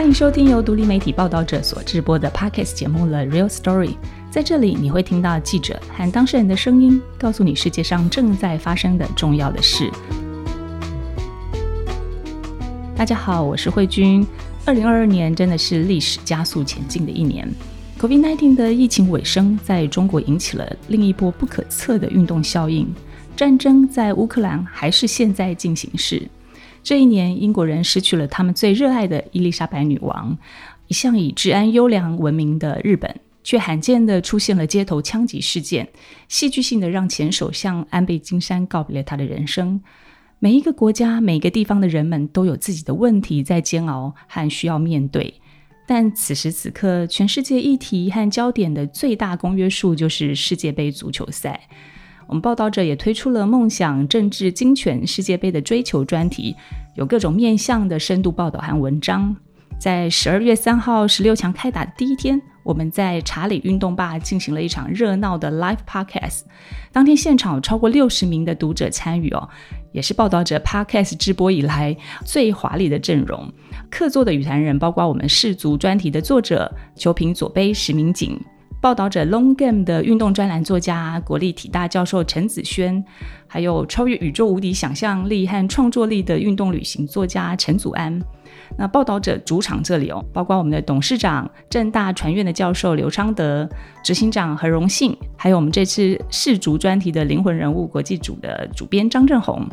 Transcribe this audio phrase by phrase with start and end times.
[0.00, 3.88] 欢迎收听由独立媒体报道者所制播的 Podcast 节目《The Real Story》。
[4.30, 9.90] 在这里，你会听到记者和当事人的声音，告诉你世界上正在发生的重要的事。
[12.96, 14.26] 大家好，我是慧君。
[14.64, 17.46] 二零二二年真的是历史加速前进的一年。
[18.00, 22.90] COVID-19 的疫情尾声，在中国引起了另一波不可测的运动效应。
[23.36, 26.26] 战争在乌克兰还是现在进行时。
[26.82, 30.36] 这一年，英国人失去了他们最热爱的伊丽莎白女王。
[30.88, 35.88] 一向以治安优良闻名的日本，却罕见的出现了街头枪击事件，
[36.26, 39.80] 戏剧性的让前首相安倍晋三告别了他的人生。
[40.40, 45.34] 每一个国家、每个地方的人们都有自己的问题在煎熬和需要面对。
[45.86, 51.68] 但此时此刻，全世界议题和焦点的最大公约数就是世界杯足球赛。
[52.30, 56.54] 我们报道者也推出了“梦想、政治、精选世界杯”的追求专题，
[56.94, 59.34] 有各种面向的深度报道和文章。
[59.80, 66.42] 在十二月三号十六强开打的第一天，我们在查理运动坝进行了一场热闹的 live podcast。
[66.92, 69.48] 当天现场有超过六十名的读者参与哦，
[69.90, 73.52] 也是报道者 podcast 直播以来最华丽的阵容。
[73.90, 78.40] 客座的语坛人包括我们世足专题的作者、球评左杯石明景。
[78.80, 83.04] 报道者 Long Game 的运动专栏作家、国立体大教授陈子轩，
[83.46, 88.18] 还有超越宇宙无敌想象力和创作力的运动旅行作家陈祖安。
[88.78, 93.68] 那报道者主场这里哦，包括我们的董事长、正大传院的教授刘昌德，
[94.02, 99.68] 执行长何荣信，还有我们这次世足专题的灵魂人物国际组的主编张正宏。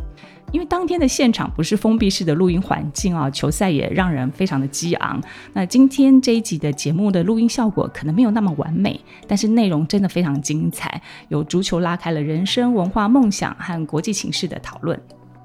[0.53, 5.21] 因为当天的现场不是封闭式的录音环境啊，球赛也让人非常的激昂。
[5.53, 14.99] 那今天这一集的节目的录音效果可能没有那么完美，但是内容真的非常精彩，有足球拉开了人生、文化、梦想和国际情势的讨论。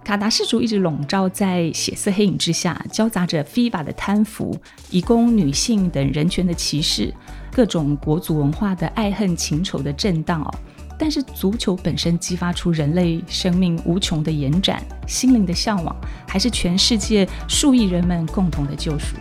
[0.05, 4.56] 卡达氏族一直笼罩在血色黑影之下，交杂着 FIFA 的贪腐、
[4.91, 7.12] 移工、女性等人权的歧视，
[7.53, 10.54] 各种国族文化的爱恨情仇的震荡哦。
[10.98, 15.97] 但是足球本身激发出人类生命无穷的延展、心灵的向往，
[16.28, 19.16] 还是全世界数亿人们共同的救赎？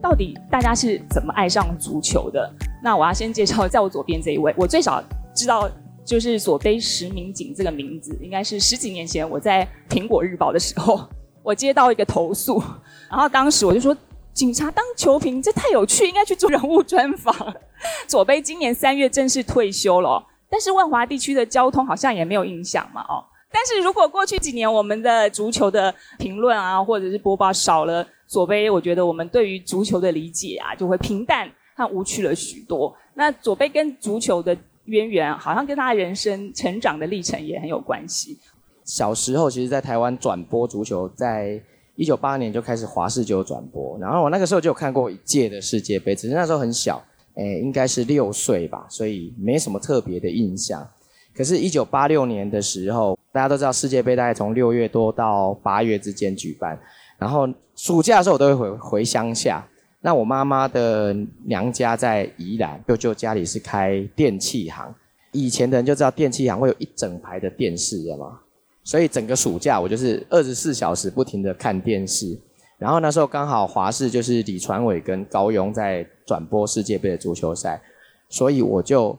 [0.00, 2.48] 到底大家是怎么爱上足球的？
[2.82, 5.02] 那我要先介绍在我左边这一位，我最少
[5.34, 5.68] 知道
[6.04, 11.08] 就是左杯石明景这个名字，应该是十几年前我在苹果日报的时候，
[11.42, 12.62] 我接到一个投诉，
[13.10, 13.96] 然后当时我就说。
[14.40, 17.54] 警察当球评，这太有趣，应该去做人物专访。
[18.08, 23.22] 左杯今年三月正式退休了，但是万华地区的交通好像也没有影响嘛，哦。
[23.52, 31.46] 但是如果过去几年我们的足球的评论啊，或者是播报少了左杯，我觉得我们对于足球的理解啊，就会平淡
[31.76, 32.96] 和无趣了许多。
[33.12, 34.56] 那左杯跟足球的
[34.86, 38.38] 渊源，好像跟他人生成长的历程也很有关系。
[38.86, 41.62] 小时候，其实，在台湾转播足球，在
[42.00, 46.98] 一九八年就开始华视就有转播，然后我那个时候就有看过一届的世界杯，只是那时候很小，
[47.34, 50.88] 诶，应该是六岁吧，所以没什么特别的印象。
[51.34, 56.80] 可是，一九八六年的时候，大家都知道世界杯大概从六月多到八月之间举办，
[57.18, 57.46] 然后
[57.76, 59.62] 暑假的时候我都会回回乡下。
[60.00, 64.94] 那我妈妈的娘家在宜兰，舅舅家里是开电器行，
[65.32, 68.40] 以前的人就知道电器行会有一整排的电视，知道吗？
[68.90, 72.36] 所以整个暑假我就是二十四小时不停的看电视，
[72.76, 77.80] 然后那时候刚好华视就是李传伟跟高庸在转播世界杯的足球赛，
[78.28, 79.16] 所以我就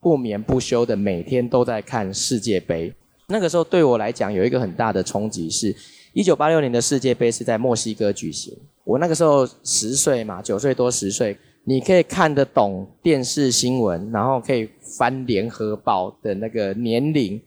[0.00, 2.92] 不眠不休的每天都在看世界杯。
[3.28, 5.72] 那个时候对我来讲有一个很大的冲击是，
[6.12, 14.68] 一九八六年的世界杯是在墨西哥举行，我那个时候十岁嘛，九岁多十岁，你可以看得懂电视新闻，然后可以
[14.98, 17.40] 翻联合报的那个年龄。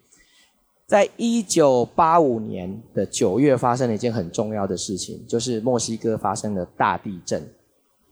[0.88, 7.41] 在一九八五年的九月，发生了一件很重要的事情，就是墨西哥发生了大地震，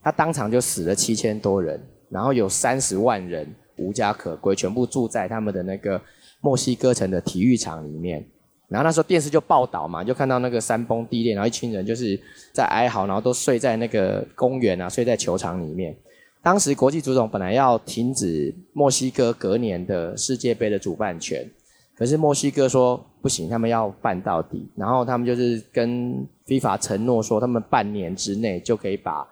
[0.02, 6.00] 他当场就死了七千多人，然后有三十万人无家可归，全部住在他们的那个
[6.40, 8.26] 墨西哥城的体育场里面。
[8.66, 12.20] 然后那时候电视就报道嘛，就看到那个山崩地裂，然后一群人就是
[12.52, 15.96] 在哀嚎，然后都睡在那个公园啊，睡在球场里面。
[16.42, 21.48] 当时国际足总本来要停止墨西哥隔年的世界杯的主办权。
[21.96, 29.24] 可是墨西哥说不行，他们要办到底，然后他们就是跟 FIFA 承诺说，他们半年之内就可以把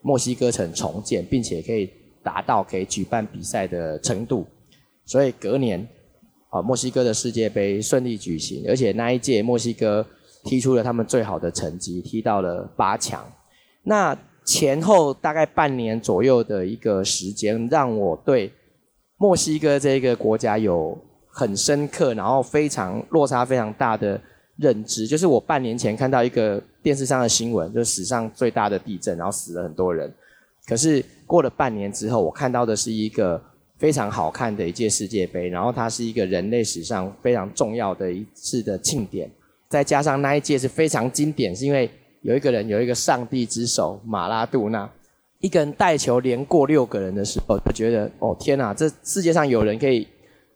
[0.00, 1.90] 墨西哥城重建，并且可以
[2.22, 4.46] 达到可以举办比赛的程度。
[5.04, 5.84] 所以隔年，
[6.50, 10.06] 啊，墨西哥的世界杯顺利举行，而且那一届墨西哥
[10.44, 13.24] 踢出了他们最好的成绩，踢到了八强。
[13.82, 18.52] 那前后大概半年左右的一个时间，让我对
[19.16, 20.96] 墨西哥这个国家有。
[21.30, 24.20] 很深刻，然后非常落差非常大的
[24.56, 25.06] 认知。
[25.06, 30.12] 就是我半年前看到一个电视上的新闻，就是史上最大的地震，然后死了很多人。
[30.66, 33.42] 可是过了半年之后，我看到的是一个
[33.78, 39.30] 非常好看的一届世界杯，然后它是一个人类史上非常重要的一次的庆典。
[39.68, 41.90] 再加上那一届是非常经典，是因为
[42.22, 44.90] 有一个人有一个上帝之手马拉杜纳。
[45.38, 50.06] 一个人带球连过六个人的时候，就觉得哦天哪，这世界上有人可以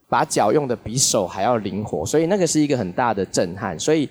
[0.09, 3.79] 把脚用的比手还要灵活，所以那个是一个很大的震撼。
[3.79, 4.09] 所以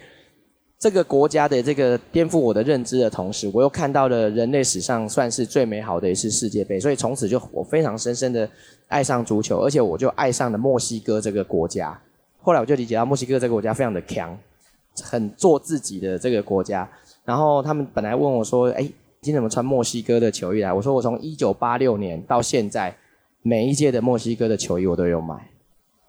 [0.77, 6.79] 这个国家的这个颠覆我的认知的同时，我又看到了人类史上算是最美好的一次世界杯。
[6.79, 8.49] 所以从此就我非常深深的
[8.87, 11.99] 爱上足球，而且我就爱上了墨西哥这个国家。
[12.41, 14.37] 后来我就理解到墨西哥这个国家非常的强，
[15.01, 16.89] 很做自己的这个国家。
[17.23, 18.89] 然后他们本来问我说：“哎。”
[19.23, 20.73] 今天怎么穿墨西哥的球衣来？
[20.73, 22.93] 我说我从一九八六年到现在，
[23.41, 25.49] 每一届的墨西哥的球衣我都有买，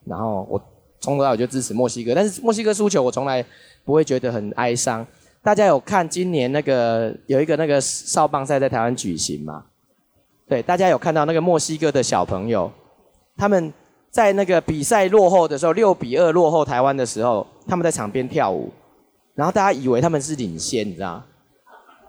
[0.06, 0.60] 然后我
[1.00, 2.14] 从头到尾就支持墨西哥。
[2.14, 3.44] 但是墨西哥输球我从来
[3.84, 5.06] 不会觉得很哀伤。
[5.42, 9.64] 大家有看今年那个有一个那个少棒赛在台湾举行吗？
[10.48, 12.70] 对，大家有看到那个墨西哥的小朋友，
[13.36, 13.72] 他们
[14.10, 18.70] 在那个比赛落后的时候，六比二落后台湾的时候，他们在场边跳舞，
[19.34, 21.22] 然后大家以为他们是领先，你知道？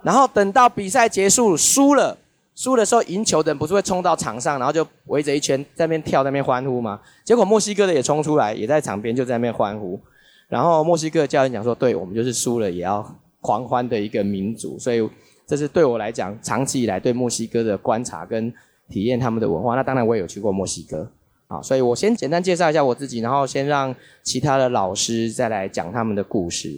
[0.02, 2.16] 然后等到比赛结束，输了，
[2.56, 7.02] 输的时候赢球的人不是会冲到场上，然后就围着一圈在那边跳，在那边欢呼吗？
[7.26, 10.00] 结果墨西哥的也冲出来，也在场边就在那边欢呼。
[10.48, 13.06] 然后墨西哥教练讲说：“对我们就是输了也要
[13.42, 15.06] 狂欢的一个民族。”所以
[15.46, 18.54] 这是对我来讲长期以来对墨西哥的观察跟
[18.88, 19.76] 体验他们的文化。
[19.76, 21.12] 那当然我也有去过墨西哥
[21.48, 23.94] 啊，所以我先简单介绍一下我自己，然后先让
[24.24, 26.70] 其他的老师再来讲他们的故事。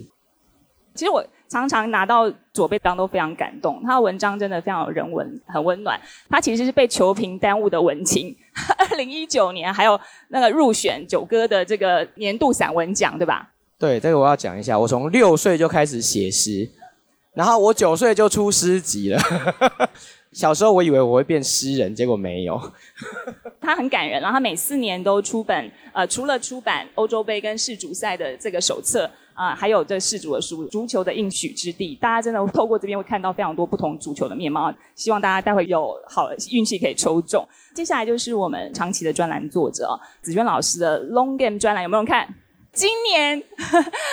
[0.94, 1.24] 其实我。
[1.48, 5.98] 常常拿到左贝当都非常感动，他的文章真的非常有人文，很温暖。
[6.28, 8.36] 他其实是被球评耽误的文青。
[8.78, 9.98] 二零一九年还有
[10.28, 13.50] 那个入选九歌的这个年度散文奖，对吧？
[13.78, 14.78] 对，这个我要讲一下。
[14.78, 16.68] 我从六岁就开始写诗，
[17.32, 19.20] 然后我九岁就出诗集了。
[20.38, 22.56] 小时候我以为我会变诗人，结果没有。
[23.60, 29.10] 他很感人，然后他每四年都出本，呃，除了出版欧洲杯跟世足赛的这个手册。
[29.34, 34.72] 啊，还有这世足的书，足球的应许之地，大家真的透过这边会看到非常多不同足球的面貌。
[34.96, 37.46] 希望大家待会有好运气可以抽中。
[37.72, 39.88] 接下来就是我们长期的专栏作者
[40.22, 42.28] 紫娟老师的 Long Game 专栏，有没有人看？
[42.78, 43.42] 今年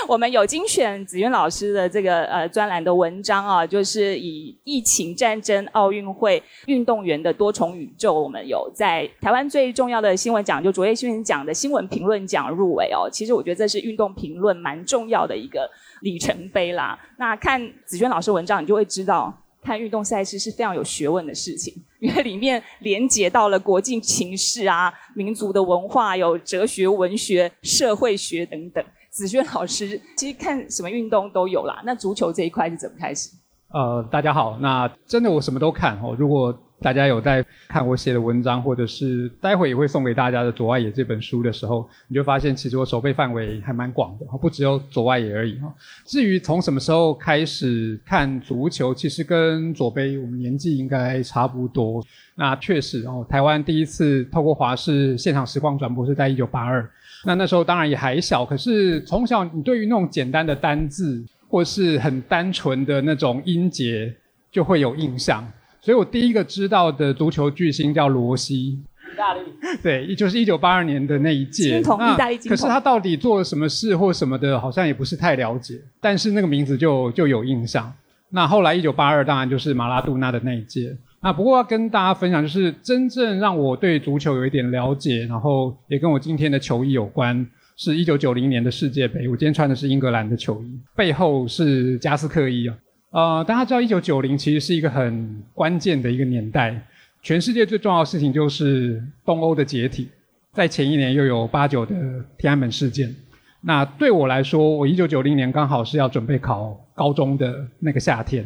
[0.08, 13.08] 我们有精选子渊老师的这个呃专栏的文章啊，就是以疫情、战争、奥运会、运动员的多重宇宙，我们有在台湾最重要的新闻奖，就卓越新闻奖的新闻评论奖入围哦。
[13.08, 15.70] 其实我觉得这是运动评论蛮重要的一个
[16.02, 17.00] 里程碑啦。
[17.20, 19.32] 那看子轩老师文章，你就会知道。
[19.62, 21.74] 看运动赛事是非常有学问的事情，
[22.06, 28.84] 因为里面连接到了国际情势啊、民族的文化、有哲学、文学、社会学等等。
[29.10, 33.30] 子轩老师其实看什么运动都有啦，那足球这一块是怎么开始？
[33.70, 36.16] 呃，大家好，那真的我什么都看哦。
[36.18, 45.74] 如果大家有在看我写的文章，或者是待会也会送给大家的《左外野》这本书的时候，你就发现其实我手背范围还蛮广的，不只有左外野而已哈。
[46.06, 52.04] 至于从什么时候开始看足球，其实跟左杯我们年纪应该差不多。
[52.36, 56.88] 那确实哦，台湾第一次透过华视现场实况转播是在一九八二，
[57.26, 64.14] 那那时候当然也还小，可是从小你对于那种简单的单字或是很单纯的那种音节
[64.52, 65.50] 就会有印象。
[65.86, 68.84] 所以我第一个知道的足球巨星叫罗西，意
[69.16, 69.42] 大利，
[69.84, 71.80] 对，就是一九八二年的那一届。
[71.80, 71.84] 意
[72.18, 75.80] 大利可是他到底做了什么事或什么的，好像也不是太了解。
[76.02, 77.94] 但是那个名字就就有印象。
[78.32, 80.98] 那后来一九八二当然就是马拉杜纳的那一届。
[81.22, 87.46] 那不过要跟大家分享，就是真正让我对足球有一点了解，然后也跟我今天的球衣有关，
[87.78, 89.28] 是一九九零年的世界杯。
[89.28, 92.76] 我今天穿的是英格兰的球衣，背后是加斯克衣啊。
[93.16, 96.78] 呃，大家知道，一九九零其实是一个很关键的一个年代，
[97.24, 100.10] 全世界最重要的事情就是东欧的解体，
[100.52, 101.96] 在前一年又有八九的
[102.38, 103.16] 天安门事件。
[103.62, 108.44] 那对我来说，我一九九零年刚好是要准备考高中的那个夏天，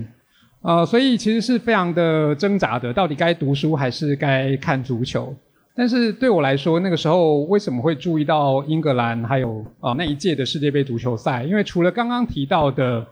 [0.62, 5.36] 呃，所以其实是非常的挣扎的，到底该读书还是该看足球？
[5.76, 11.44] 但是对我来说，那个时候为什么会注意到英格兰还有啊那一届的世界杯足球赛？
[11.44, 13.04] 因为除了刚刚提到的。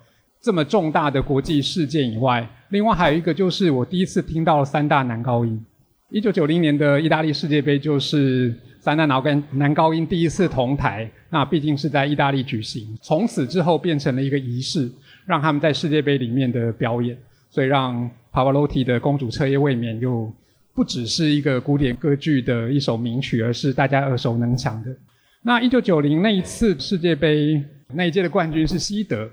[0.47, 5.61] 这么重大的国际事件以外，另外还有一个就是我第一次听到三大男高音。
[6.09, 14.89] 一九九零年的意大利世界杯就是三大男跟男高音第一次同台，那毕竟是在意大利举行，从此之后变成了一个仪式，
[15.25, 17.17] 让他们在世界杯里面的表演，
[17.49, 20.31] 所以让帕瓦罗蒂的《公主彻夜未眠》又
[20.73, 24.95] 不只是一个古典歌剧的一首名曲，而是大家耳熟能详的。
[25.43, 27.61] 那一九九零那一次世界杯
[27.93, 29.29] 那一届的冠军是西德，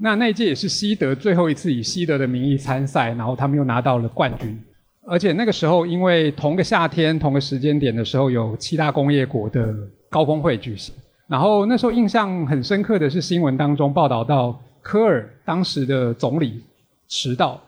[0.00, 4.56] 那那一届也是西德最后一次以西德的名义参赛，然后他们又拿到了冠军。
[5.04, 9.74] 而且那个时候，因为同个夏天、同个时间点的时候，有七大工业国的
[10.08, 10.94] 高峰会举行。
[11.26, 16.62] 然后那时候印象很深刻的是，新闻当中报道到科尔当时的总理
[17.08, 17.60] 迟到，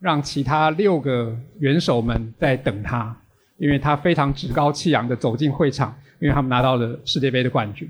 [0.00, 3.14] 让其他六个元首们在等他，
[3.58, 7.88] 因为他非常趾高气扬的走进会场，因为他们拿到了世界杯的冠军。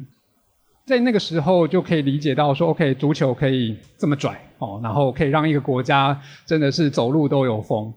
[0.86, 7.92] 在那个时候就可以理解到说，OK，足球可以这么拽哦，然后可以让一个国家真的是走路都有风。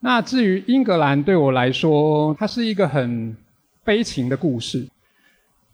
[0.00, 3.36] 那至于英格兰对我来说，它是一个很
[3.84, 4.86] 悲情的故事。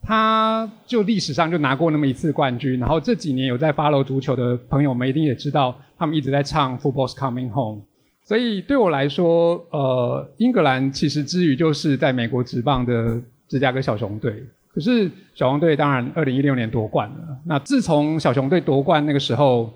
[0.07, 7.83] 它就历史上就拿过那么一次冠军，然后这几年有在 follow 足球的朋友们一定也知道，他们一直在唱 Football's Coming Home。
[8.23, 14.43] 所以对我来说，呃，英格兰其实之于就是在美国职棒的芝加哥小熊队。
[14.75, 17.39] 可是小熊队当然二零一六年夺冠了。
[17.47, 19.73] 那自从小熊队夺冠那个时候，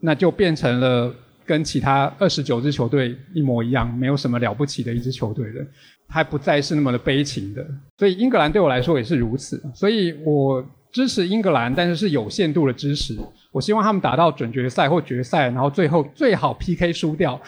[0.00, 1.14] 那就变成了。
[1.44, 5.66] 跟其他二十九支球队一模一样，没有什么了不起的一支球队了，
[6.08, 7.66] 它不再是那么的悲情的。
[7.98, 13.18] 所以英格兰对我来说也是如此，所以我支持英格兰，但是是有限度的支持。
[13.50, 17.38] 我希望他们打到准决赛或决赛，然后最后最好 PK 输掉。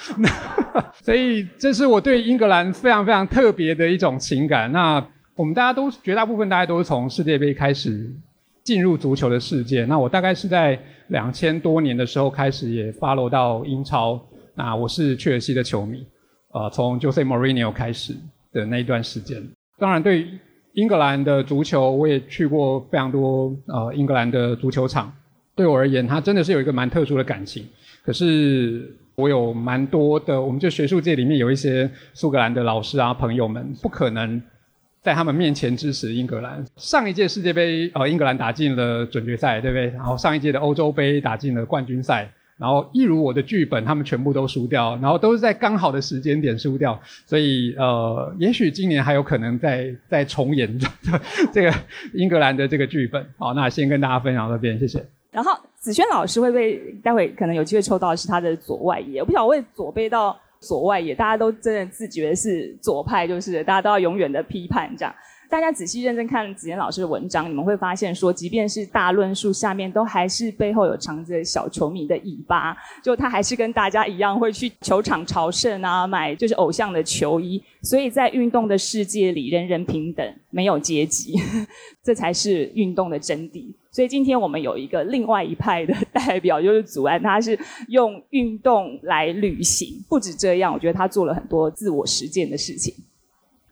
[1.00, 4.70] 所以这是我对英格兰非常非常特别的一种情感。
[4.72, 5.00] 那
[5.36, 8.10] 我们大家都绝大部分大家都是从世界杯开始。
[8.62, 14.18] 进入足球的世界，那我大概是在两千多年的时候开始也 follow 到英超。
[14.54, 16.02] 那我是切尔西的球迷，
[16.50, 18.16] 呃，从 Jose Mourinho 开始
[18.54, 19.46] 的那一段时间。
[19.78, 20.26] 当然，对
[20.72, 25.12] 英格兰的足球，我也去过非常多呃英格兰的足球场。
[25.54, 27.66] 对我而言，它真的是有一个蛮特殊的感情。
[28.02, 34.40] 可是我有蛮多的，我们就学术界里面有一些苏格兰的老师啊朋友们，不可能。
[35.04, 36.64] 在他们面前支持英格兰。
[36.76, 39.90] 上一届世界杯，呃，英格兰打进了准决赛，对不对？
[39.90, 46.98] 然后上一届的欧洲杯打进了冠军赛，然后一如我的剧本，他们全部都输掉，然后都是在刚好的时间点输掉。
[47.26, 50.74] 所以，呃，也许今年还有可能再再重演
[51.52, 51.74] 这个
[52.14, 53.22] 英格兰的这个剧本。
[53.36, 55.04] 好，那先跟大家分享到这边，谢谢。
[55.30, 59.20] 然后子轩老师会不会待会可能有机会抽到是他的左外野？
[59.20, 60.34] 我不晓得会左背到。
[60.64, 65.14] 左外野，大家都真的自觉是左派，就是大家都要永远的批判这样。
[65.50, 72.76] 大家仔细认真看子妍老师的文章，你们会发现说，即便是大论述下面，都还是背后有藏着小球迷的尾巴。
[73.02, 77.62] 就他还是跟大家一样，会去球场朝圣啊，买就是偶像的球衣。
[77.82, 81.34] 所以在运动的世界里，人人平等，没有阶级，
[82.02, 83.72] 这才是运动的真谛。
[83.94, 90.04] 所以今天我们有一个另外一派的代表，就是祖安，他是用运动来旅行。
[90.08, 92.92] 不止这样，我觉得他做了很多自我实践的事情。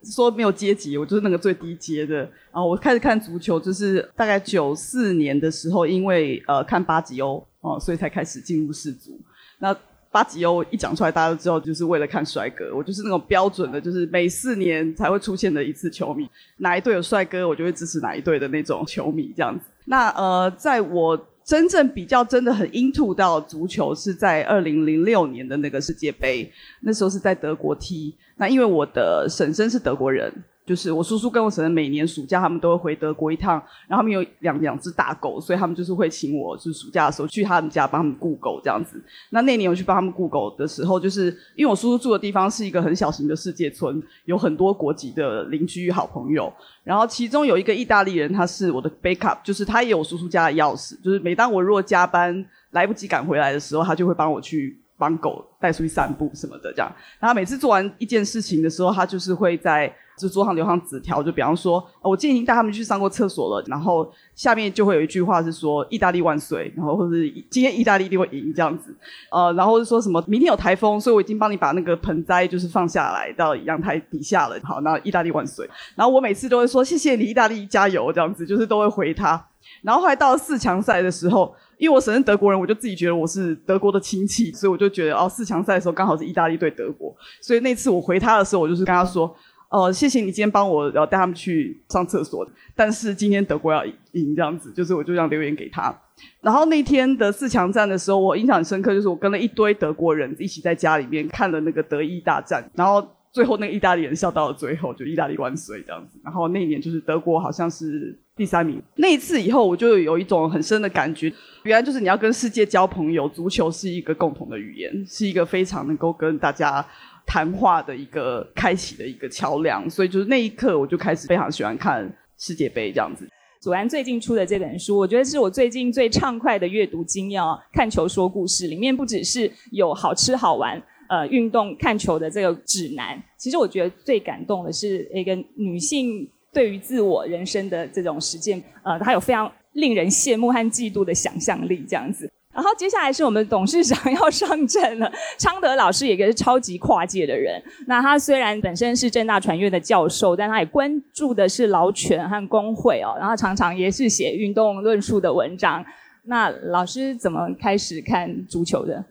[0.05, 2.31] 说没有阶级，我就是那个最低阶的。
[2.53, 9.21] 啊，我开始看足球，就是大概九四年的时候，因为呃看巴吉欧哦，所以才开始进入世足。
[9.59, 9.77] 那
[10.13, 12.71] 巴吉欧一讲出来，大家都知道，就是为了看帅哥。
[12.77, 16.29] 我就是那种标准的，就是每四年才会出现的一次球迷，
[16.59, 19.65] 哪一队有帅哥，我就会支持哪一队的那种球迷这样子。
[19.87, 26.53] 那呃，在我真正比较真的很 into 到足球，是在二零零六年的那个世界杯，
[26.83, 28.15] 那时候是在德国踢。
[28.37, 30.31] 那因为我的婶婶是德国人，
[30.65, 33.55] 就是我叔叔跟我婶婶每年暑假他们都会回德国一趟，
[33.89, 39.03] 然后他们有两两只大狗，所以他们就是会请我，就是暑假的时候去他们家帮他们雇狗这样子。
[39.31, 46.53] 那那年我去帮他们雇狗的时候，就是因为我叔叔住的地方是一个很小型的世界村，有很多国籍的邻居好朋友，
[46.85, 54.82] 然后其中有一个意大利人，他是我的 backup，就是他也有叔叔家的钥匙，就是每当我如果加班来不及赶回来的时候，他就会帮我去。
[55.03, 56.89] 帮狗带出去散步什么的，这样。
[57.19, 63.65] 然后每次做完一件事情的时候，他就是会在就桌上留上纸条，就比方说，我今天已经带他们去上过厕所了。
[63.67, 67.17] 然后下面就会有一句话是说“意大利万岁”，然后或者
[67.51, 68.95] 今天意大利一定会赢这样子。
[69.33, 74.57] 呃，然后是说什么明天有台风，所以我已经帮你把那个盆栽就是放下来到阳台底下了。
[74.63, 75.69] 好，那意大利万岁。
[75.97, 79.49] 然后我每次都会说谢谢你，意大利加油这样子，就是都会回他。
[79.83, 81.53] 然后后来到四强赛的时候。
[81.83, 89.35] 因为我婶是德国人，我就自己觉得我是德国的亲戚，所以我就觉得哦，四强赛的时候刚好是意大利对德国，所以那次我回他的时候，我就是跟他说，
[89.69, 95.93] 哦，谢谢你今天帮我，然后带他们去上厕所，但是今天德国要赢这样子，就是我就这样留言给他。
[96.41, 103.05] 然后那天的四强战的时候，我印象很深刻，就是我跟了一堆德国人一起在家里面看了那个德意大战，然后。
[103.33, 106.21] 最后那个意大利人笑到了最后，就意大利万岁这样子。
[106.23, 108.81] 然后那一年就是德国好像是第三名。
[108.97, 116.87] 那一次以后，我就有一种很深的感觉，原来就是你要跟世界交朋友，足球是一个共同的语言，是一个非常能够跟大家
[117.27, 119.89] 谈话的一个开启的一个桥梁。
[119.89, 123.27] 所以就是那一刻，我就开始非常喜欢看世界杯这样子。
[123.63, 127.59] 祖安最近出的这本书，我觉得是我最近最畅快的阅读经验哦。
[127.73, 130.83] 看球说故事里面不只是有好吃好玩，
[131.13, 142.33] 呃，运动看球的这个指南，其实我觉得最感动的是一个女性对于自我人生的这种实践，呃，她有非常令人羡慕和嫉妒的想象力，这样子。
[142.55, 147.63] 然后接下来是我们董事长要上阵了， 昌德老师也是超级跨界的人。
[147.87, 153.15] 那他虽然本身是正大传院的教授，但他也关注的是劳权和工会哦。
[153.19, 155.85] 然后常常也是写运动论述的文章。
[156.25, 159.05] 那老师怎么开始看足球的？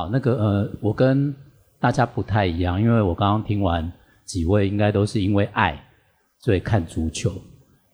[0.00, 1.34] 好，那个呃，我跟
[1.78, 3.92] 大家不太一样，因为我刚刚听完
[4.24, 5.78] 几位应该都是因为爱
[6.38, 7.30] 所以看足球，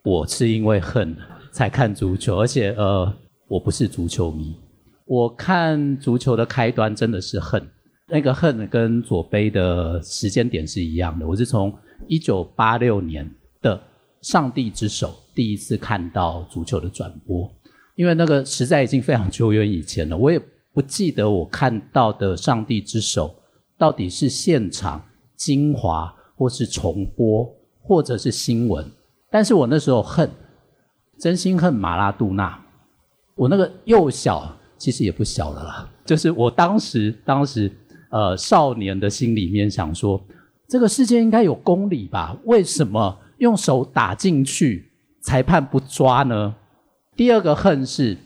[0.04, 1.16] 我是因为恨
[1.50, 3.12] 才看足球，而且呃。
[3.48, 4.56] 我不是足球迷，
[5.04, 7.64] 我看足球的开端真的是恨，
[8.08, 11.24] 那个恨跟左杯的时间点是一样的。
[11.24, 11.72] 我是从
[12.08, 13.24] 一九八六年
[13.62, 13.76] 的
[14.20, 17.48] 《上帝之手》第一次看到足球的转播，
[17.94, 20.40] 因为那个实在已经非常久远以前了，我也
[20.76, 23.28] 不记得我看到的《上帝之手》
[23.78, 25.02] 到底是现场
[25.34, 28.84] 精华，或是重播，或者是新闻。
[29.30, 30.30] 但是我那时候恨，
[31.18, 32.62] 真心恨马拉杜纳。
[33.36, 35.90] 我那个幼小，其实也不小了啦。
[36.04, 37.72] 就是我当时，当时，
[38.10, 40.22] 呃，少年的心里面想说，
[40.68, 42.36] 这个世界应该有公理吧？
[42.44, 44.92] 为什么用手打进去，
[45.22, 46.54] 裁判不抓呢？
[47.16, 48.18] 第二个恨是，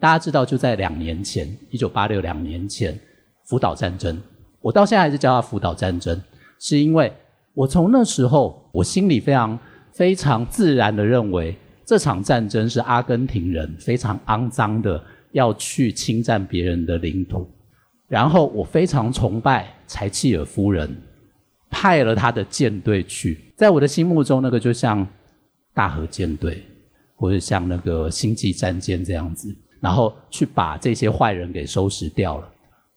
[0.00, 2.98] 大家知道，就在两年前，一九八六两年前，
[3.44, 4.20] 福岛战争。
[4.60, 6.20] 我到现在还是叫它福岛战争，
[6.58, 7.12] 是因为
[7.54, 9.58] 我从那时候，我心里非常
[9.92, 11.56] 非常自然的认为。
[11.84, 15.02] 这场战争是阿根廷人非常肮脏的
[15.32, 17.48] 要去侵占别人的领土，
[18.08, 20.94] 然后我非常崇拜柴契尔夫人，
[21.70, 25.08] 派了他的舰队去，在我的心目中，那个就像
[25.72, 26.62] 大和舰队，
[27.16, 29.48] 或者像那个星际战舰这样子，
[29.80, 32.48] 然后去把这些坏人给收拾掉了。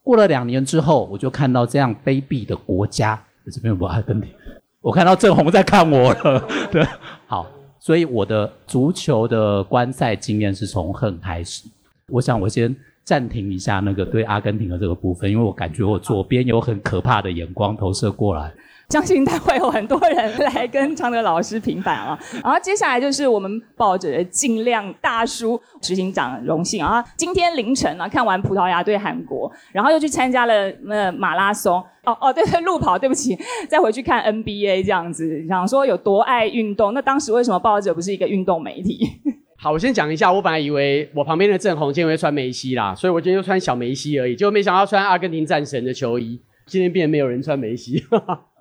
[0.04, 4.30] 过了两年之后，我就看到这样卑鄙的国家，这边有阿根廷，
[4.82, 6.86] 我看到郑红在看我了， 对，
[7.28, 7.48] 好。
[7.84, 11.68] 所以我的足球的观赛经验是从恨开始。
[12.10, 18.54] 我想我先暂停一下那个对阿根廷的这个部分，因为我感觉我左边有很可怕的眼光投射过来。
[18.92, 22.20] 相信待会有很多人来跟常德老师平反啊。
[22.44, 27.02] 然后接下来就是我们抱着的尽量大叔执行长荣幸啊。
[27.16, 31.82] 今天凌晨啊看完葡萄牙对韩国，然后又去参加了那马拉松。
[32.04, 33.38] 哦哦，对 对，路跑，对不起，
[33.70, 36.94] 再回去看 NBA 这样子，想说有多爱运动。
[36.94, 39.08] 那当时为什么报者不是一个运动媒体？
[39.58, 46.42] 好，我先讲一下，我本来以为我旁边的郑红今天会穿梅西啦，所以我今天就穿小梅西而已，结果没想到穿阿根廷战神的球衣。
[46.66, 48.04] 今天变没有人穿梅西。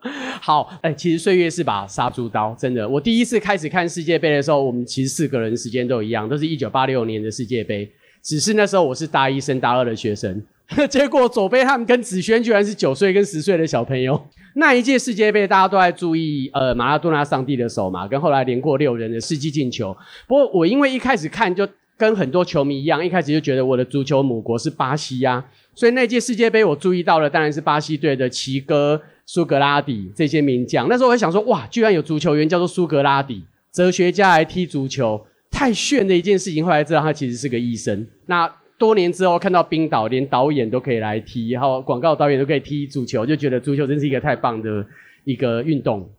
[0.41, 2.89] 好，哎，其实岁月是把杀猪刀，真的。
[2.89, 7.91] 我第一次开始看世界杯的时候，我们其实四个人时间都一样，都是一九八六年的世界杯。
[8.23, 10.43] 只是那时候我是大一升大二的学生，
[10.91, 14.21] 结果左贝他们跟子轩居然是九岁跟十岁的小朋友。
[14.55, 19.97] 那一届世界杯大家都在注意，呃，马拉多纳上帝的手嘛，跟后来连过六人的世纪进球。
[20.27, 25.43] 不过我因为一开始看就跟很多球迷一样，一开始就觉得我的足球母国是巴西呀，
[25.75, 29.01] 所以那届世界杯我注意到了，当然是巴西队的奇哥。
[29.33, 36.65] 苏格拉底这些名将，那时候我想说，哇，居然有足球员叫做苏格拉底，哲学家来踢足球，太炫的一件事情。
[36.65, 38.05] 后来知道他其实是个医生。
[38.27, 44.85] 那多年之后看到冰岛，连导演都可以来踢，然后广告导演都可以踢足球，就觉得足球真是一个太棒的
[45.23, 46.11] 一个运动。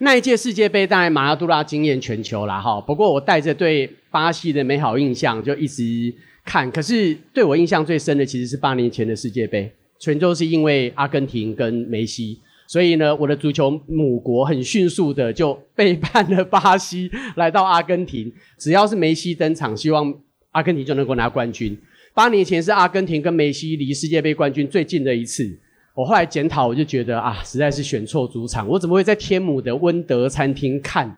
[0.00, 2.78] 那一届世界杯，当然马拉多纳惊艳全球啦，哈。
[2.82, 9.72] 不过我带着对巴西的美好印象就一直看，可是对我印象最深的其实是八年前的世界杯。
[9.98, 18.32] 全都是因为阿根廷跟梅西，所以呢，我的足球母国很迅速的就背叛了巴西， 来到阿根廷。
[18.58, 20.12] 只要是梅西登场，希望
[20.52, 21.76] 阿根廷就能够拿冠军。
[22.14, 25.58] 八年前是阿根廷跟梅西离世界杯冠军最近的一次。
[25.94, 28.68] 我后来检讨，我就觉得啊，实在是选错主场。
[28.68, 31.16] 我怎么会在天母的温德餐厅看？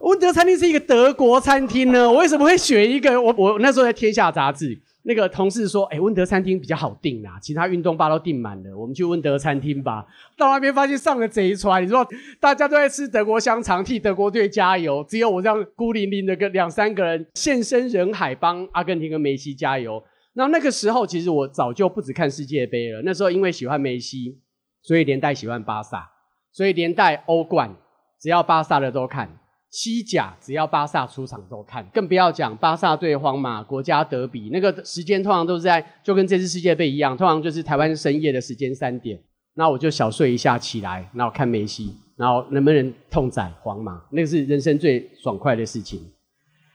[0.00, 2.08] 温德餐厅是一个德国餐厅呢？
[2.10, 3.20] 我为什么会选一个？
[3.20, 4.78] 我我那时候在天下杂志。
[5.02, 12.06] 那个同事说：“哎，温德餐厅比较好订啊，其他运动吧都订满了，我们去温德餐厅吧。”到那边发现上了贼船，你说
[12.38, 20.02] 大家都在吃德国香肠，替德国队加油，只有我这样孤零零的跟两三个人现身人海，帮阿根廷跟梅西加油。
[20.34, 23.02] 那那个时候，其实我早就不止看世界杯了。
[23.02, 24.38] 那时候因为喜欢梅西，
[24.82, 26.08] 所以连带喜欢巴萨，
[26.52, 27.74] 所以连带欧冠，
[28.20, 29.39] 只要巴萨的都看。
[29.70, 39.18] 西甲只要巴萨出场都看，更不要讲巴萨对皇马国家德比，那个时间通常都是在就跟这次世界杯一样，通常就是台湾深夜的时间三点。
[39.54, 46.00] 那我就小睡一下起来，然后看梅西，然后能不能痛宰皇马，那个是人生最爽快的事情。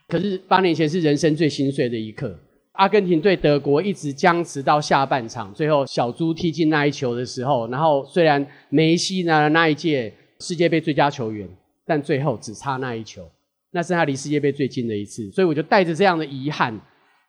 [0.08, 2.38] 可是八年前是人生最心碎的一刻。
[2.72, 11.48] 阿根廷对德国一直僵持到下半场，最后小猪踢进那一球的时候，然后虽然梅西拿了那一届世界杯最佳球员，
[11.86, 13.30] 但最后只差那一球，
[13.70, 15.30] 那是他离世界杯最近的一次。
[15.30, 16.78] 所以我就带着这样的遗憾，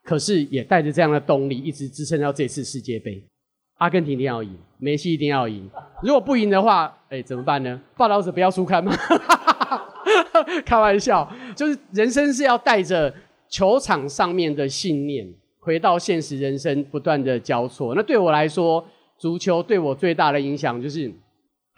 [0.02, 3.22] 可是也带着这样的动力，一直支撑到这次世界杯。
[3.78, 5.70] 阿根廷一定要赢，梅西一定要赢。
[6.02, 7.80] 如果不赢的话，哎，怎么办呢？
[7.96, 8.92] 报道者不要输看吗？
[10.66, 13.14] 开玩笑，就是人生是要带着
[13.48, 17.94] 球场上面的信念，回到现实人生不断的交错。
[17.94, 18.84] 那对我来说，
[19.16, 21.12] 足球对我最大的影响就是，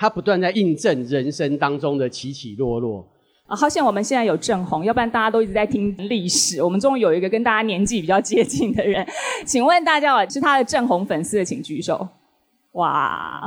[0.01, 3.07] 他不断在印证人生当中的起起落落。
[3.47, 6.63] 啊，好像我们现在有郑红，要不然大家都一直在听历史。
[6.63, 9.07] 我们终于有一个跟大家年纪比较接近的人，
[9.45, 12.09] 请问大家是他的郑红粉丝的，请举手。
[12.73, 13.43] 哇，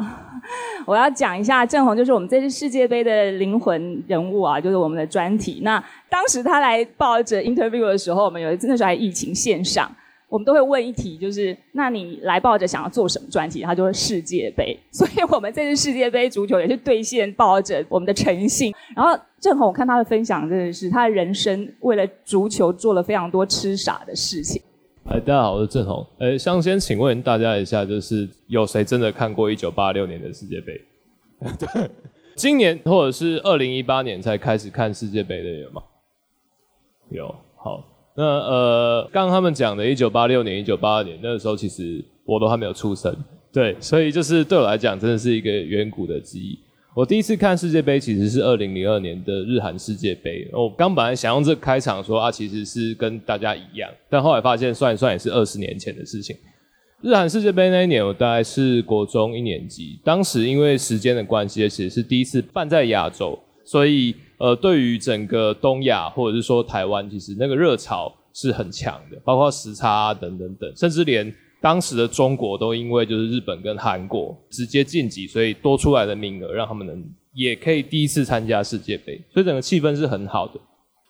[0.86, 5.62] 我要讲一下郑红，就是我们这次世界杯的灵魂人物啊，就是我们的专题。
[5.63, 9.89] 那当时他来抱着 interview 的时候，我们有一次那时候还疫情线上，
[10.34, 13.62] 我们都会问一题，就是那你来报着想要做什么专题？
[13.62, 14.76] 他就说世界杯。
[14.91, 18.74] 所以我们这次世界杯足球也是兑现抱着我们的诚信。
[18.96, 24.60] 然后郑红，我看他的分享真的是他的人生为了足球做了非常多痴傻的事情。
[25.04, 26.04] 哎，大家好，我是郑红。
[26.17, 30.82] 呃，想先请问大家一下，就是有谁真的看过一九八六年的世界杯？
[31.60, 31.91] 对，
[32.36, 35.84] 今年或者是二零一八年才开始看世界杯的人吗？
[37.12, 37.36] 有。
[37.56, 37.82] 好，
[38.15, 43.15] 那呃，刚刚他们讲的一九八六年、一九八二年，那个时候其实我都还没有出生。
[43.52, 46.58] 对，所以就是对我来讲，真的是一个远古的记忆。
[46.95, 50.47] 我第一次看世界杯其实是二零零二年的日韩世界杯。
[50.54, 56.36] 我刚本来想用这个开场说啊，其实是跟大家一样，但后来发现算一算也是二十年前的事情。
[57.02, 59.99] 日韩世界杯那一年，我大概是国中一年级。
[60.04, 71.34] 当时因为时间的关系，其实是第一次办在亚洲，所以呃，对于整个东亚或者是说台湾，其实那个热潮是很强的，包括时差等等等，甚至连。
[71.62, 77.01] 当时的中国都因为就是日本跟韩国直接晋级，所以多出来的名额让他们能
[77.34, 80.60] 也可以第一次参加世界杯，所以整个气氛是很好的。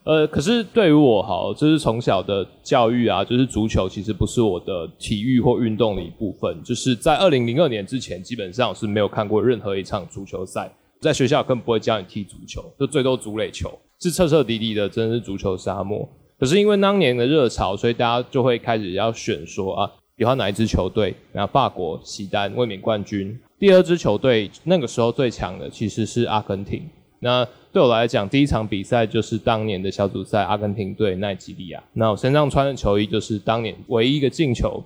[0.03, 6.61] 呃，可是对于我好，就是从小的教育啊，就是足球其实不是我的体育或运动的一部分。
[6.63, 10.71] 就是在二零零二年之前，基本上是没有看过任何一场足球赛，
[11.03, 16.09] 在学校根本不会教你踢足球，就最多足垒球，是彻彻底底的，真的是足球沙漠。
[16.39, 19.91] 可是因为当年的热潮，所以大家就会开始要选说啊。
[20.15, 21.13] 喜欢哪一支球队？
[21.31, 23.37] 然后法国西单卫冕冠军。
[23.57, 26.87] 第二支球队那个时候最强的其实是阿根廷。
[27.19, 31.83] 那对我来讲，第一场比赛就是当年的小组赛，阿根廷对奈及利亚。
[31.93, 34.83] 那我身上穿的球衣就是当年唯一一个进球，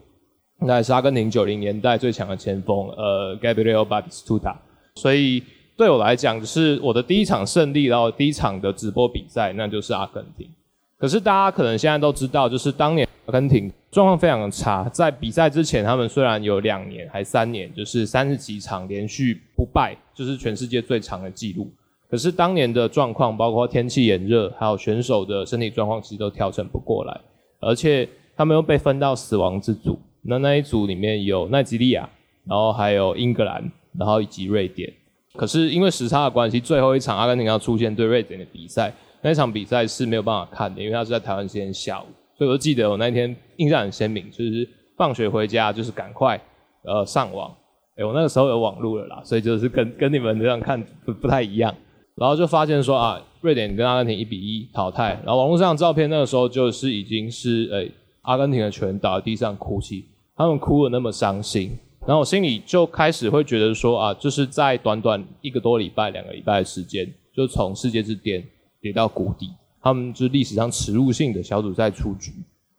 [0.61, 4.55] 那也是阿根廷九零年代最强的前锋，呃，Gabriel Batistuta。
[4.95, 5.43] 所以
[5.77, 10.49] 对我来讲，就是我的第一场胜利，然后第一场的直播比赛，那就是阿根廷。
[10.97, 21.71] 可是大家可能现在都知道，就是当年阿根廷状况非常的差，在比赛之前，他们虽然有两年还三年，就是三十几场连续不败，就是全世界最长的纪录。
[22.09, 27.15] 可是当年的状况，包括天气炎热，还有选手的身体状况，其实都调整不过来，
[27.59, 29.99] 而且他们又被分到死亡之组。
[30.23, 32.09] 那那一组里面有奈及利亚，
[32.45, 34.91] 然后还有英格兰，然后以及瑞典。
[35.37, 38.91] 可是因为时差的关系，最后一场阿根廷要出现对瑞典的比赛。
[39.21, 42.05] 那场比赛是没有办法看的，因为他是在台湾时间下午，
[42.37, 46.39] 所以我就记得我那天印象很鲜明，就是放学回家就是赶快
[46.83, 47.51] 呃上网，
[47.97, 51.73] 哎，我那个时候有网络了啦，所以就是跟跟你们这样看不不太一样，
[52.15, 68.43] 然后就发现说啊，瑞典跟阿根廷一比一淘汰，然后网络上照片那个时候就是已经是诶阿根廷的球员倒在地上哭泣，他们哭的那么伤心，然后我心里就开始会觉得说啊，就是在短短一个多礼拜、两个礼拜的时间，就从世界之巅。
[68.79, 69.49] 跌到谷底，
[69.81, 72.31] 他们就是历史上耻辱性的小组赛出局，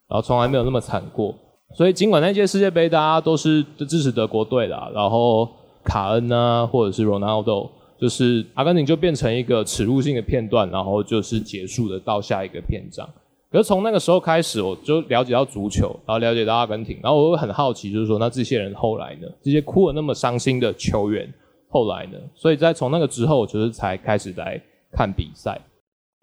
[0.08, 1.34] 然后从来没有那么惨过。
[1.74, 5.46] 所以尽管那届世界杯大家都是支持德国队的，然后
[5.82, 7.68] 卡恩啊，或者是罗纳尔多，
[8.00, 13.06] 就是阿根廷就变成一个耻辱性的片段，然后就是结束的到下一个篇章。
[13.50, 19.28] 可是从那个时候开始，我就了解到足球，然后了解到阿根廷，然后我会很好奇，就是说那这些人后来呢？
[19.40, 21.32] 这些哭了那么伤心的球员
[21.68, 22.18] 后来呢？
[22.34, 24.60] 所以在从那个之后，我就是才开始来
[24.92, 25.58] 看比赛。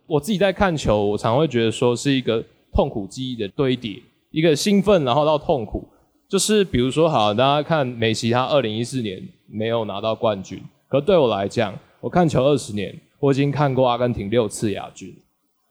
[0.06, 5.88] 我自己在看球，我常会觉得说是一个痛苦记忆的堆叠，一个兴奋，然后到痛苦。
[6.30, 15.16] 就是比如说，好，大家看梅西，他二零一四年没有拿到冠军，可对我来讲，我看球二十年，我已经看过阿根廷六次亚军。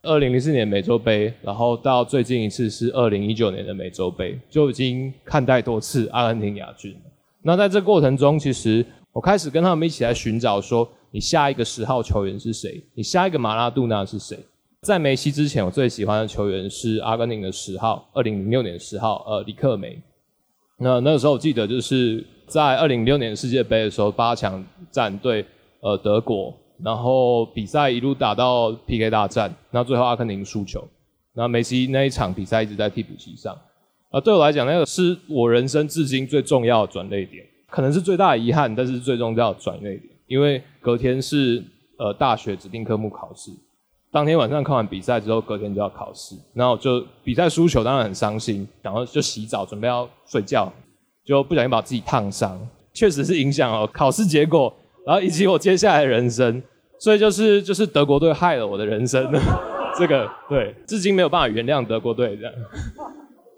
[0.05, 6.95] 二零零四年美洲杯，然后到最近一次是二零一九年的美洲杯，就已经看待多次阿根廷亚军。
[7.43, 10.89] 那在这过程中，其实我开始跟他们一起来寻找说。
[11.15, 12.83] 你下一个十号球员是谁？
[12.93, 14.37] 你下一个马拉杜纳是谁？
[14.83, 19.97] 在梅西之前，我最喜欢的球员是阿根廷的十号，二零零六年十号，呃，里克梅。
[20.77, 25.47] 那那个时候我记得就是在二零零六年世界杯的时候，八强战对
[25.83, 30.87] 呃德国，然后比赛一路打到 PK 大战，那最后阿根廷输球，
[31.35, 33.57] 那梅西那一场比赛一直在替补席上。
[34.11, 41.63] 啊，对我来讲，那个是我人生至今最重要的转捩点，可能是最大的遗憾，但是最重要的转捩点，因为隔天是
[41.99, 43.51] 呃大学指定科目考试。
[44.13, 50.73] 当天晚上看完比赛之后，隔天就要考试，然后就比赛输球，当然很伤心，然后就洗澡准备要睡觉，
[51.25, 52.57] 就不小心把自己烫伤，
[52.93, 54.73] 确实是影响了考试结果，
[55.07, 56.63] 然后以及我接下来的人生，
[56.99, 59.31] 所以就是就是德国队害了我的人生，
[59.99, 62.53] 这个对，至今没有办法原谅德国队这样，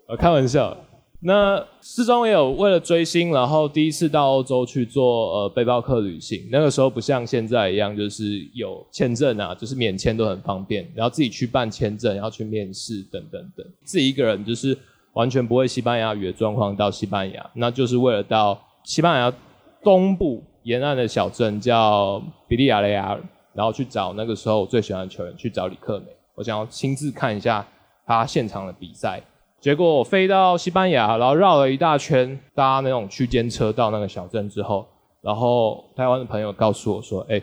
[0.09, 0.77] 呃，开玩笑。
[1.21, 6.47] 那四中也有为了追星，然后第一次到欧洲去做呃背包客旅行。
[6.53, 13.67] 那个时候不像现在一样，就是有签证啊，就是免签都很方便，然后自己去办签证，要去面试等等等。
[13.83, 14.77] 自己一个人就是
[15.15, 19.33] 完全不会西班牙语的状况到西班牙，那就是为了到西班牙
[19.83, 23.17] 东部沿岸的小镇叫比利亚雷亚，
[23.55, 27.65] 然后去找那个时候我最喜欢的球员，去找李克梅，我想要亲自看一下
[28.05, 29.23] 他现场的比赛。
[29.61, 34.85] 结果我飞到西班牙，然后绕了一大圈，搭那种区间车到那个小镇之后，
[35.23, 37.41] 然后台湾的朋友告诉我说：“哎，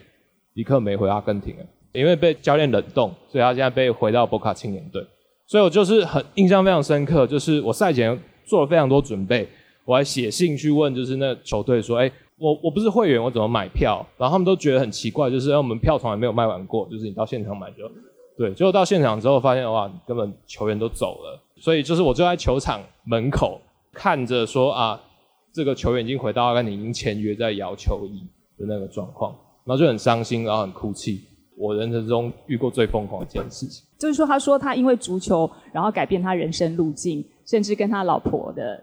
[0.55, 5.01] 李克没回阿根廷了，因为被教练冷冻，所以他现在被回到博卡青年队。”
[5.47, 9.47] 所以我就是很印象非常深刻，就是我赛前做了非常多准备，
[9.85, 17.89] 我还写信去问，就是那球队说：“哎，我我不是会员，我怎么买票？”然后他们都觉得很奇怪，就是我们票从来没有卖完过，就是你到现场买就
[18.37, 18.53] 对。
[18.53, 21.39] 结果到现场之后发现，哇，根本球员都走了。
[21.57, 23.61] 所以就是我就在球场门口
[23.93, 24.99] 看着说啊，
[25.53, 29.31] 这个球员已经回到阿根廷，已经签约在摇球衣的那个状况，
[29.63, 31.21] 然后就很伤心，然后很哭泣。
[31.55, 37.23] 我人生中遇过最疯狂的一件事情，就是说，他说他因为足球，然后改变他人生路径。
[37.45, 38.81] 甚至跟他老婆 的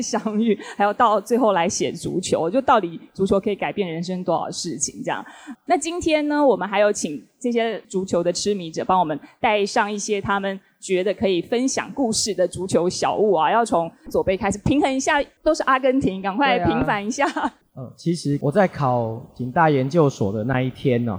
[0.00, 5.02] 相遇，还有到最后来写足球，就到底足球可以改变人生多少事情？
[5.04, 5.24] 这样。
[5.66, 13.50] 那今天呢，我们还有请这些足球的痴迷者帮我们带上一些他们觉得可以分享故事的足球小物啊。
[13.50, 17.26] 要从左边开始平衡一下，都是阿根廷，赶快平反一下。
[17.74, 21.18] 嗯，其实我在考警大研究所的那一天呢，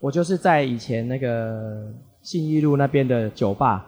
[0.00, 1.92] 我就是在以前那个
[2.22, 3.86] 信义路那边的酒吧。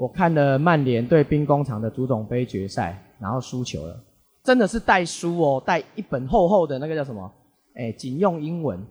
[0.00, 4.02] 我看了曼联对兵工厂的足总杯决赛，然后输球了，
[4.42, 7.30] 真的是带书哦，带一本厚厚的那个叫什么？
[7.74, 8.82] 哎，仅用英文，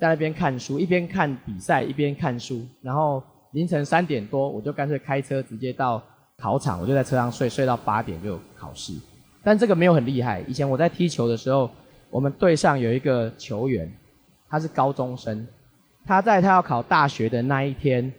[0.00, 3.22] 在那边看书，一边看比赛一边看书，然后
[3.52, 6.02] 凌晨三点多，我就干脆开车直接到
[6.38, 8.94] 考场，我就在车上睡，睡到八点就考试。
[9.42, 11.68] 但这个没有很厉害，以前我在踢球的时候，
[12.08, 13.92] 我们队上有一个球员，
[14.48, 15.46] 他是高中生，
[16.06, 18.10] 他在他要考大学的那一天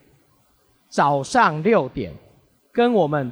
[0.90, 2.14] 早上六点。
[2.76, 3.32] 跟我们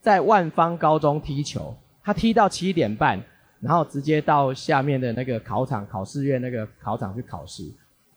[0.00, 3.22] 在万方高中踢球，他踢到七点半，
[3.60, 7.62] 然后直接到下面的那个考场考试院那个考场去考试。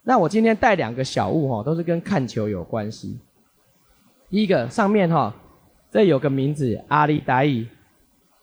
[0.02, 3.20] 那我今天带两个小物哈，都是跟看球有关系。
[4.28, 5.32] 第一个上面哈，
[5.92, 7.68] 这有个名字阿里达伊，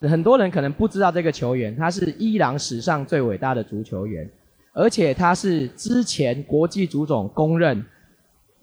[0.03, 4.31] 很多人可能不知道这个球员，他是伊朗史上最伟大的足球员，
[4.73, 7.85] 而且他是之前国际足总公认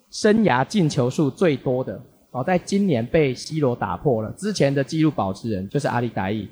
[0.09, 2.01] 生涯进球数最多的。
[2.31, 6.47] 哦，在今年被 C 罗打破了之前的纪录保持人，就是阿里达伊。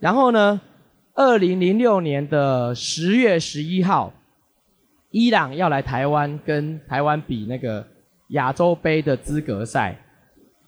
[0.00, 0.60] 然后呢，
[1.14, 4.12] 二零零六年的十月十一号，
[5.10, 7.86] 伊朗要来台湾跟台湾比那个
[8.30, 9.96] 亚洲杯的资格赛。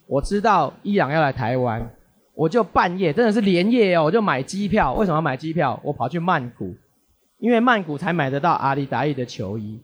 [0.07, 1.91] 我知道伊朗要来台湾，
[2.35, 4.95] 我就半夜真的是连夜哦，我就买机票。
[4.95, 5.79] 为什么要买机票？
[5.83, 6.75] 我跑去曼谷，
[7.39, 9.79] 因为曼谷才买得到阿里达伊的球衣。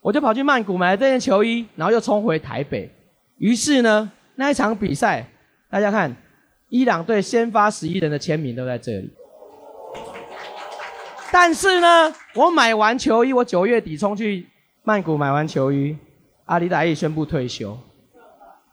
[0.00, 2.88] 我就跑去曼谷买了这件球衣，然后又冲回台北。
[3.38, 5.26] 于是呢，那一场比赛，
[5.68, 6.14] 大家看，
[6.68, 9.10] 伊朗队先发十一人的签名都在这里。
[11.30, 14.46] 但是呢，我买完球衣，我九月底冲去
[14.84, 15.96] 曼谷买完球衣，
[16.46, 17.76] 阿里达伊宣布退休。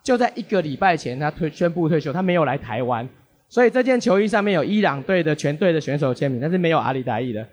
[0.01, 3.07] 就在一个礼拜前，他退宣布退休，他没有来台湾，
[3.49, 7.45] 所以这件球衣上面有伊朗队的全队的选手签名，但是没有阿里达伊的，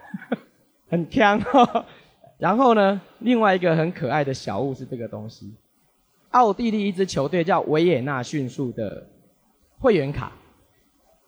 [0.90, 1.40] 很强。
[2.38, 5.54] 然后呢，另外一个很可爱的小物是这个东西。
[6.30, 9.06] 奥地利一支球队叫维也纳迅速的
[9.78, 10.32] 会员卡，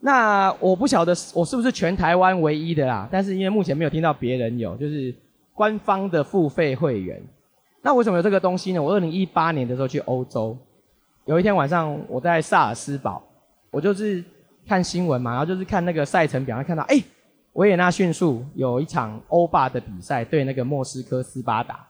[0.01, 5.15] 那我不晓得我是不是全台湾唯一的啦，但是因为目前没有听到别人有，就是
[5.55, 7.23] 官方的付费会员。
[7.83, 8.81] 那为什么有这个东西呢？
[8.81, 10.57] 我二零一八年的时候去欧洲，
[11.25, 13.21] 有一天晚上我在萨尔斯堡，
[13.73, 14.23] 我就是
[14.69, 17.03] 看新闻嘛，然后就是看那个赛程表，看到哎，
[17.55, 21.85] 维也纳迅速有一场欧霸的比赛对那个莫斯科斯巴达，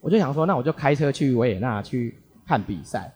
[0.00, 2.18] 我就想说，那我就开车去维也纳去
[2.48, 3.12] 看比赛，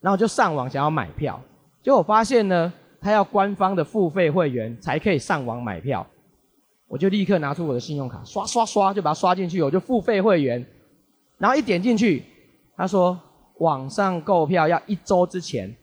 [0.00, 1.40] 然后就上网想要买票，
[1.82, 2.70] 结果发现呢，
[3.00, 6.06] 他要官方的付费会员才可以上网买票，
[6.86, 10.64] 我就立刻拿出我的信用卡刷刷刷就把它刷进去，我就付费会员，
[11.38, 12.22] 然后一点进去，
[12.76, 13.18] 他说
[13.60, 15.74] 网上购票要一周之前，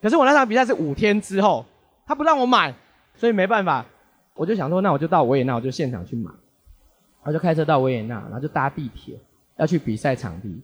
[0.00, 1.66] 可是我那场比赛是五天之后，
[2.06, 2.74] 他不让我买，
[3.14, 3.84] 所以没办法。
[4.34, 6.30] 我就想说，那我就到维也纳，我就现场去买，
[7.24, 9.14] 我就开车到维也纳，然后就搭地铁
[9.58, 10.58] 要去比赛场地。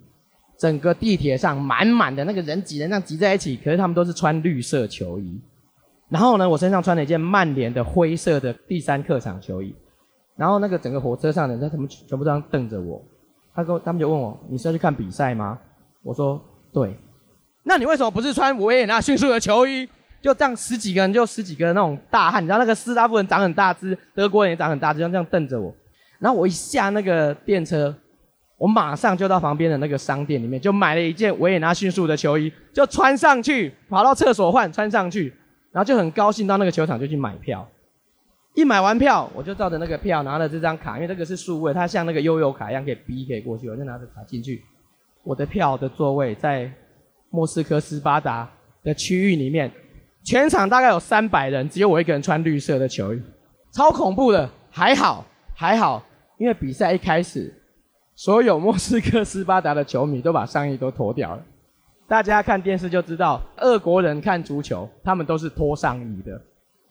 [0.59, 5.41] 整个地铁上满满的那个人挤人，这样挤在一起，可是他们都是穿绿色球衣。
[6.09, 9.75] 然后呢，我身上穿了一件曼联的灰色的第三客场球衣。
[10.37, 13.03] 然后那个整个火车上的人，他们全部这样瞪着我。
[13.55, 15.59] 他跟他们就问我：“你是要去看比赛吗？”
[16.05, 16.41] 我说
[16.73, 16.95] ：“对。”
[17.65, 19.89] 那你为什么不是穿维也纳迅速的球衣？
[20.23, 25.75] 就这样十几个人，就十几个人那种大汉，你知道那个斯拉夫人长很大只，德国人也长很大只，就这样瞪着我。
[26.19, 27.95] 然后我一下那个电车，
[28.59, 35.33] 我马上就到旁边的那个商店里面，就买了一件维也纳迅速的球衣，就穿上去，跑到厕所换，穿上去，
[35.73, 37.69] 然后就很高兴到那个球场就去买票。
[38.55, 44.63] 一买完票，我就照着那个票拿了这张卡，因为这个是数位，它像那个悠游卡一样可以逼可以过去，我就拿着卡进去。
[45.23, 46.71] 我的票的座位在
[47.29, 48.51] 莫斯科斯巴达
[48.83, 49.71] 的区域里面。
[50.25, 53.23] 全场大概有三百人，只有我一个人穿绿色的球衣，
[53.73, 54.51] 超恐怖的。
[54.71, 56.05] 还好，还好，
[56.37, 57.55] 因为比赛一开始，
[58.17, 61.43] 所有莫斯科斯巴达的球迷都把上衣都脱掉了。
[62.09, 66.41] 大家看电视就知道，俄国人看足球，他们都是脱上衣的，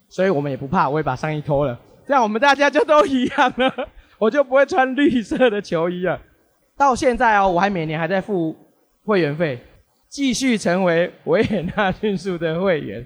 [0.08, 6.20] 所以我们也不怕，我也把上衣脱了，这样我们大家就都一样了， 我就不会穿绿色的球衣了。
[6.76, 8.54] 到现在哦，我还每年还在付
[9.04, 9.58] 会员费，
[10.08, 13.04] 继续成为维也纳迅速的会员。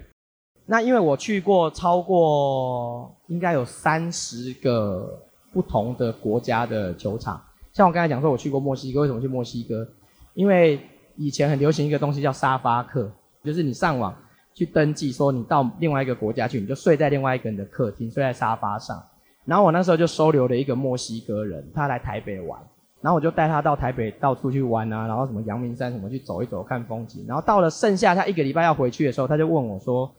[0.67, 5.19] 那因为我去过超过应该有三十个
[5.51, 7.41] 不同的国家的球场，
[7.73, 9.87] 像我刚才讲说我去过墨西哥，为什么去墨西哥？
[10.33, 10.79] 因为
[11.15, 13.11] 以前很流行一个东西叫沙发客，
[13.43, 14.15] 就是你上网
[14.53, 19.01] 去登记说你到另外一个国家去，你就睡在另外一个人的客厅，睡在沙发上。
[19.45, 22.59] 然后我那时候就收留了一个墨西哥人，他来台北玩，
[23.01, 27.25] 然后我就带他到台北到处去玩啊，然后什么阳明山什么去走一走看风景。
[27.27, 30.11] 然后到了剩下他一个礼拜要回去的时候，他就问我说。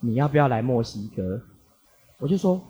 [0.00, 1.40] 你要不要来墨西哥？
[2.18, 2.60] 我就说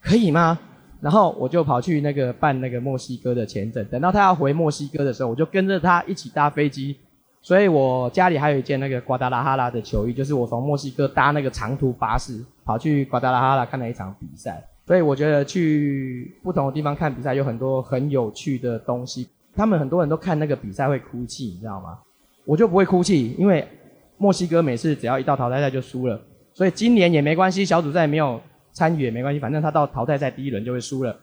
[0.00, 0.56] 可以吗？
[1.04, 3.84] 然后我就跑去那个办那个墨西哥的签证。
[3.90, 6.96] 等到他要回墨西哥的时候，我就跟着他一起搭飞机。
[7.42, 14.64] 所以我家里还有一件那个瓜达拉哈拉的球衣，就是我从墨西哥搭那个长途巴士跑去瓜达拉哈拉看了一场比赛。
[14.86, 19.28] 所以我觉得去不同的地方看比赛有很多很有趣的东西。
[19.54, 21.98] 他们很多人都看那个比赛会哭泣，你知道吗？
[22.46, 23.68] 我就不会哭泣，因为
[24.16, 26.18] 墨西哥每次只要一到淘汰赛就输了。
[26.54, 28.40] 所以今年也没关系，小组赛没有
[28.74, 31.16] 参与也没关系，反正他到淘汰赛第一轮就会输了。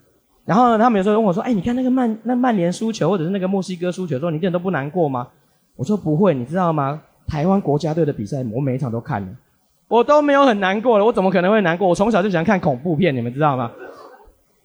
[0.44, 5.28] 然后呢，他们有时候问我说：“哎，你看那个曼那曼联输球，或者是那个墨西哥输球，说你一点都不难过吗？”
[5.78, 7.00] 我说：“不会，你知道吗？
[7.28, 9.28] 台湾国家队的比赛，我每一场都看了，
[9.88, 11.06] 我都没有很难过了。
[11.06, 11.88] 我怎么可能会难过？
[11.88, 13.72] 我从小就喜欢看恐怖片，你们知道吗？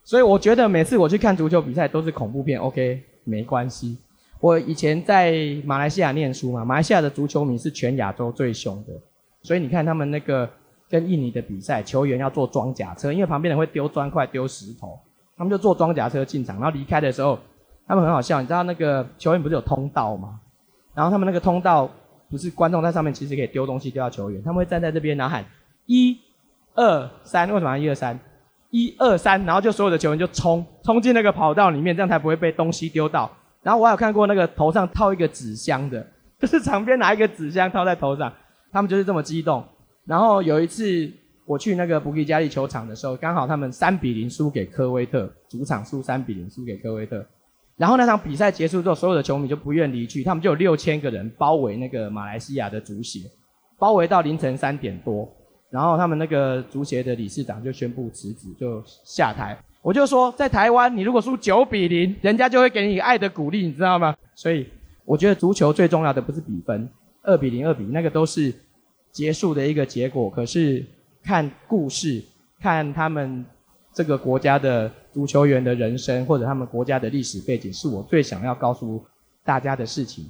[0.03, 3.99] 所以我觉得每次我去看足球比赛都是恐怖片，OK，没关系。
[4.40, 8.94] 我以前在马来西亚念书嘛，马来西亚的足球迷是全亚洲最凶的。”
[9.42, 10.49] 所以你看他们那个
[10.88, 14.99] 跟印尼的比赛，球员要坐装甲车，因为旁边人会丢砖块、丢石头，
[15.37, 16.57] 他们就坐装甲车进场。
[16.57, 17.38] 然后离开的时候，
[17.87, 20.40] 他们很好笑，你知道那个球员不是有通道吗？
[20.94, 21.90] 然后他们那个通道
[22.31, 25.44] 不是观众在上面，其实可以丢东西丢到球员，他们会站在这边然后喊
[25.87, 26.18] 一、
[26.75, 28.18] 二、三，为什么一二三？
[28.70, 33.31] 一二三，然后就所有的球员就冲冲进那个跑道里面，这样才不会被东西丢到。
[33.62, 36.07] 然后我有看过那个头上套一个纸箱的，
[36.38, 38.33] 就是 场边拿一个纸箱套在头上。
[38.72, 39.64] 他们就是这么激动。
[40.07, 41.11] 然后有一次
[41.45, 47.25] 我去那个布吉加利球场的时候，刚好他们三比零输给科威特，主场输三比零输给科威特。
[47.77, 53.21] 然后那场比赛结束之后，所有的球迷就不愿离去，他们就有六千个人包围那个马来西亚的足协，
[53.79, 55.29] 包围到凌晨三点多。
[55.71, 59.59] 然后他们那个足协的理事长就宣布辞职，就下台。
[59.83, 64.17] 我就说，在台湾，你如果输九比零，人家就会给你爱的鼓励，你知道吗？
[64.35, 64.67] 所以
[65.04, 66.88] 我觉得足球最重要的不是比分，
[67.25, 68.54] 二比零、二比那个都是。
[69.17, 70.85] 结束的一个结果，可是
[71.25, 72.23] 看故事，
[72.60, 73.42] 看他们
[73.94, 79.02] 这个国家的足球员的人生，或者他们国家的历史背景，是我最想要告诉
[79.42, 80.27] 大家的事情。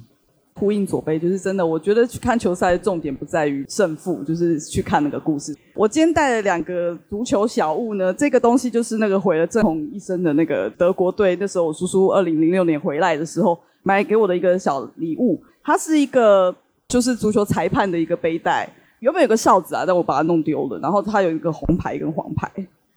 [0.55, 1.67] 呼应左杯，就是真的。
[1.67, 5.53] 我觉得去看球赛的重点不在于胜负，就是去看那个故事。
[5.75, 11.35] 我今天带了两个足球小物呢，这个东西就是那个毁了郑红一生的那个德国队。
[11.41, 16.55] 那时候我叔叔二零零六年回来的时候买给我的一个小礼物，它是一个。
[16.89, 18.69] 就是足球裁判的一个背带，
[19.01, 20.79] 原本有个哨子啊，但我把它弄丢了。
[20.79, 22.51] 然后它有一个红牌跟黄牌，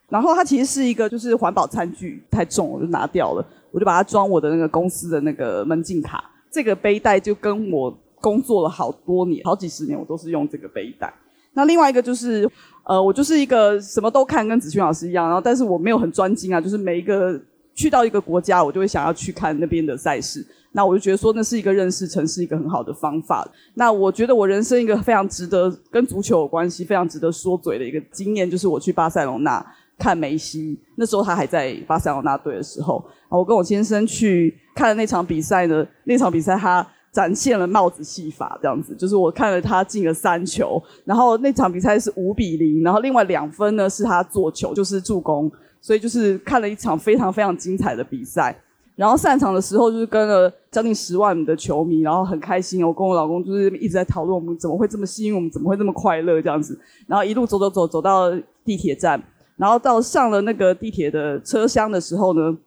[0.07, 6.23] 然后它其实是一个就是环保餐具太重，我就拿掉了，我就把它装我的那个公司的那个门禁卡。
[6.51, 11.13] 这个背带就跟我工作了好多年，好几十年，我都是用这个背带。
[11.53, 12.49] 那另外一个就是，
[12.83, 17.39] 呃，我就是一个什么都看，跟子勋老师一样，然后但是我没有很专精啊，就是每一个
[17.75, 20.45] 去到一个国家，我就会想要去看那边的赛事。
[20.71, 23.47] 那我就觉得说，那是一个认识城市一个很好的方法。
[23.73, 29.65] 那我觉得我人生一个非常值得跟足球有关系、非常值得说嘴的一个经验，就是我去巴塞隆纳。
[29.97, 35.85] 看梅西，那时候他还在巴塞罗那队的时候，我跟我先生去看了那场比赛呢。
[36.05, 45.51] 那场比赛他展现了帽子戏法，这样子，就是我看了他进了三球，然后那场比赛是五比零，然后另外两分呢是他做球，就是助攻，
[45.81, 48.57] 所以就是看了一场非常非常精彩的比赛。
[48.99, 52.85] 然后散场的时候就是跟了将近十万的球迷，然后很开心。
[52.85, 56.77] 我跟我老公就是一直在讨论我们怎么会这么幸运，我们怎么会这么快乐这样子。
[57.07, 58.29] 然后一路走走走走到
[58.65, 59.17] 地铁站。
[59.55, 62.57] 然后到上了那个地铁的车厢的时候呢，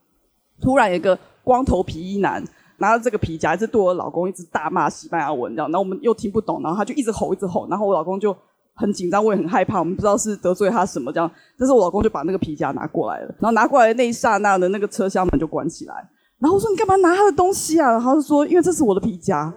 [0.58, 2.42] 突然一个光头皮衣男
[2.78, 8.34] 拿着这个皮夹，一直对我老公一直大骂西班牙文，这样，然后我们又听不懂，然后他就一直吼，一直吼，然后我老公就
[8.72, 16.08] 很紧张，我也很害怕，我们不知道是得罪他什么这样，但是我老公就把那个皮夹拿过来了，然后拿过来的那一刹那的那个车厢门就关起来，
[16.42, 17.92] 然后我说你干嘛拿他的东西啊？
[17.92, 19.50] 然后他就说因为这是我的皮夹，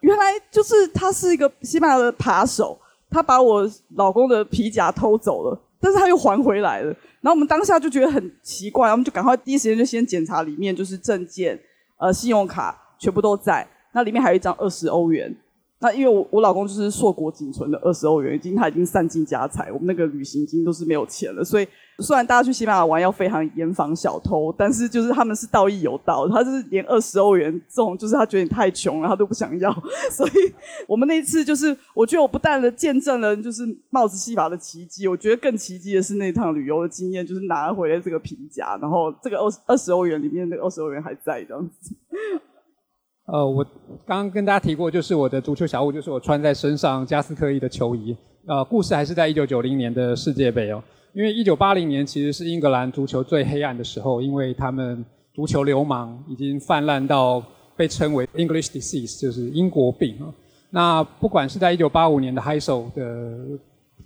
[0.00, 2.78] 原来就是他是一个西班牙的扒手，
[3.10, 5.60] 他把我老公的皮夹偷走了。
[5.82, 6.88] 但是他又还回来了，
[7.22, 11.58] 然后我们当下就觉得很奇怪，我们就赶快第一时间就先检查里面，就是证件、
[11.98, 15.34] 呃信用卡全部都在，那里面还有一张二十欧元。
[15.82, 21.66] 那因为我我老公就是硕果仅存的二十欧元，已经他已经散尽家财，我们那个旅行金都是没有钱了，所以
[22.00, 29.72] 虽然大家去西班牙玩要非常严防小偷，但是就是他们是道义有道，他就是连二十欧元这种就是他觉得你太穷了，他都不想要，
[30.12, 30.32] 所以
[30.86, 41.94] 我们那一次就是我觉得我不但的见证了就是帽子戏法的奇迹，我觉得更奇迹的是那趟旅游的经验，就是拿回了这个皮夹，然后这个二二十欧元里面那个二十欧元还在这样子。
[43.32, 43.64] 呃，我
[44.04, 48.16] 刚刚跟大家提过，就是我的足球小物，就是我穿在身上加斯科伊的球衣。
[48.46, 57.40] 呃，故事还是在一九九零年的世界杯哦，因为一九八零年其实是英格兰足球最黑暗的时候，因为他们足球流氓已经泛滥到
[57.76, 60.26] 被称为 English disease，就是英国病啊。
[60.70, 63.38] 那不管是在一九八五年的 h i s o 的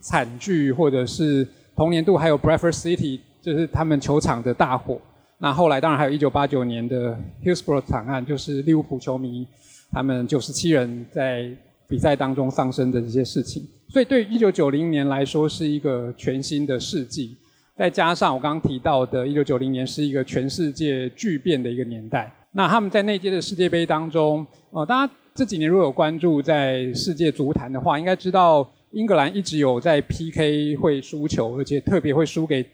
[0.01, 5.01] 惨剧，或者是同年度还有 Bradford City，就是他们球场的大火。
[5.45, 7.15] 那后来当然还有一九八九年的
[7.45, 9.47] Hillsborough 惨案，就是利物浦球迷
[9.93, 11.51] 他们九十七人在
[11.87, 13.63] 比赛当中丧生的这些事情。
[13.91, 17.37] 所以对一九九零年来说是一个全新的世纪，
[17.77, 22.33] 再加上我刚刚提到的，一九九零年是一个全世界巨变的一个年代。
[22.53, 32.65] 那他们在那届的世界杯当中，呃，大家这几年如果有关注在世界足坛的话，应该知道英格兰一直有在 PK 会输球，而且特别会输给。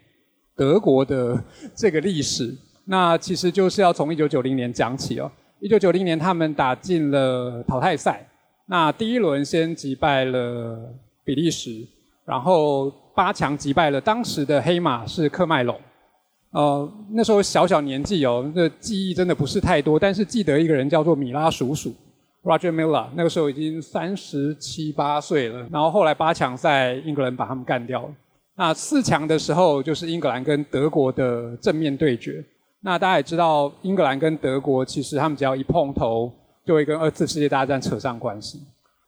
[0.60, 1.42] 德国的
[1.74, 2.54] 这个历史，
[2.84, 5.32] 那其实就是要从一九九零年讲起哦。
[5.58, 8.28] 一九九零年，他们打进了淘汰赛，
[8.66, 10.78] 那第一轮先击败了
[11.24, 11.70] 比利时，
[12.26, 15.74] 然后八强击败了当时的黑马是科麦隆。
[16.50, 21.90] 呃，那时候小小年纪哦，这记忆真的不是太多，但是记得一个人叫做米拉叔叔
[22.42, 25.66] （Roger Miller），那个时候已经三十七八岁了。
[25.72, 28.08] 然后后来八强赛，英格兰把他们干掉了。
[28.60, 32.44] 那四强的时候，就是英格兰跟德国的正面对决。
[32.82, 36.30] 那大家也知道，英格兰跟德国其实他们只要一碰头，
[36.66, 38.60] 就会跟二次世界大战扯上关系。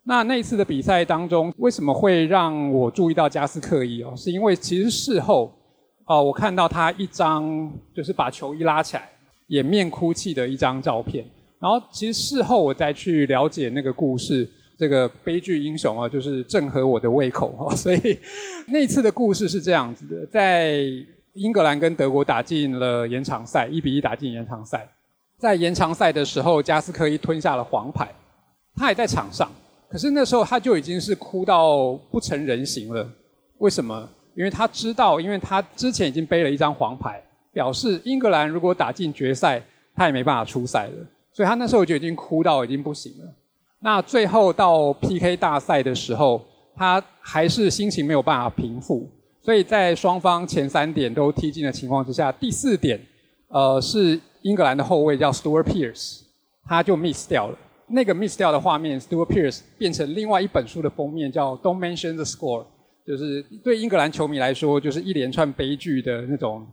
[0.07, 4.15] 那那一次的比赛当中，为什么会让我注意到加斯克伊哦？
[4.17, 5.53] 是因为其实事后，
[6.07, 9.07] 哦，我看到他一张就是把球衣拉起来，
[9.49, 11.27] 掩面哭泣的一张照片。
[11.61, 14.49] 然后其实事后我再去了解那个故事。
[14.79, 18.19] 这个悲剧英雄啊，就是正合我的胃口哈， 所以
[18.67, 20.83] 那次的故事是这样子的：在
[21.35, 24.89] 英格兰跟德国打进了延长赛，一比一打进延长赛。
[25.39, 28.09] 在延长赛的时候，加斯科伊吞下了黄牌，
[28.77, 29.51] 他也在场上，
[29.89, 33.09] 可是那时候他就已经是哭到不成人形了。
[33.59, 34.09] 为什么？
[34.35, 39.63] 因为他知道，因为他之前已经背了一张黄牌，表示英格兰如果打进决赛，
[39.95, 43.35] 他也没办法出赛了，所以他那时候就已经哭到已经不行了。
[43.85, 46.41] 那最后到 PK 大赛的时候，
[46.77, 49.11] 他还是心情没有办法平复，
[49.43, 53.01] 所以在双方前三点都踢进的情况之下，第四点，
[53.49, 56.21] 呃，是英格兰的后卫叫 Stuart Pearce，
[56.65, 57.59] 他就 miss 掉了。
[57.89, 62.65] 那个 miss 掉的画面，Stuart Pearce 变成另外一本书的封面，叫 Don't Mention the Score，
[63.05, 66.65] 就是对英格兰球迷来说，就是一连串悲剧的那种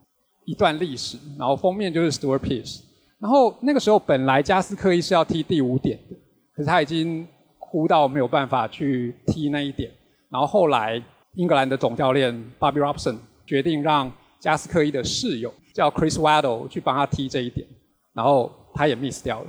[0.45, 1.18] 一段历史。
[1.38, 2.82] 然后封面就是 Stuart Pearce，
[3.20, 6.16] 然后那个时候本来加斯科伊是要踢第五点的。
[6.60, 7.26] 可是他已经
[7.57, 9.89] 哭到没有办法去踢那一点，
[10.30, 11.01] 然后后来
[11.36, 17.66] 英格兰的总教练 Bobby Robson 决定让加斯科伊的室友叫 Chris Waddle 去帮他踢这一点，
[18.14, 19.47] 然后他也 miss 掉了。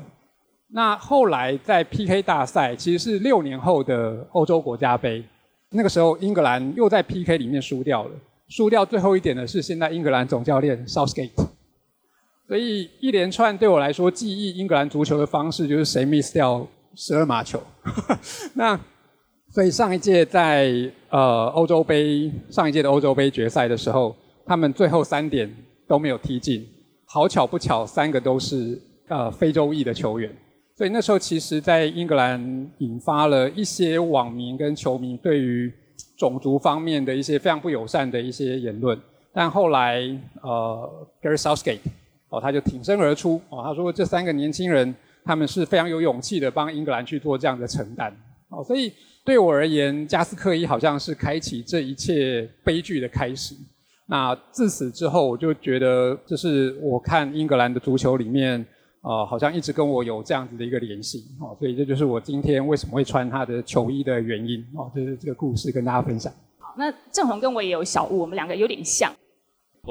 [0.69, 5.25] 那后来在 PK 大赛，其实是六年后的欧洲国家杯，
[5.71, 8.11] 那个时候英格兰又在 PK 里面输掉了，
[8.47, 11.33] 输掉最后一点的是现在英格兰总教练 Southgate。
[12.47, 16.65] 所以一连串对我来说记忆英格兰足球的方式，就是谁 miss 掉
[16.95, 17.63] 十二码球。
[18.55, 18.79] 那
[19.51, 20.73] 所以上一届在
[21.09, 24.15] 呃欧洲杯上一届的欧洲杯决赛的时候，
[24.47, 25.53] 他们最后三点
[25.89, 26.67] 都没有踢进，
[27.05, 30.31] 好巧不巧，三个都是呃非洲裔的球员。
[30.77, 32.41] 所以那时候，其实，在英格兰
[32.79, 35.71] 引发了一些网民跟球迷对于
[36.17, 38.99] 种族方面的一些非常不友善的一些言论。
[39.31, 40.01] 但后来，
[40.43, 41.81] 呃，Gary Southgate
[42.31, 48.15] 哦，他就挺身而出哦，他说这三个年轻人他们是非常有勇气的，帮英格兰去做这样的承担
[48.49, 48.63] 哦。
[48.65, 48.93] 所以
[49.25, 53.55] 对我而言，加斯克伊好像是开启这一切悲剧的开始。
[54.07, 58.65] 那自此之后，我就觉得这是我看英格兰的足球里面。
[59.03, 66.31] 啊，好像一直跟我有这样子的一个联系，哦，所以这就是我今天为什么会穿他的球衣的原因，哦，就是这个故事跟大家分享。
[66.59, 69.11] 好，那郑红跟我也有小物，我们两个有点像。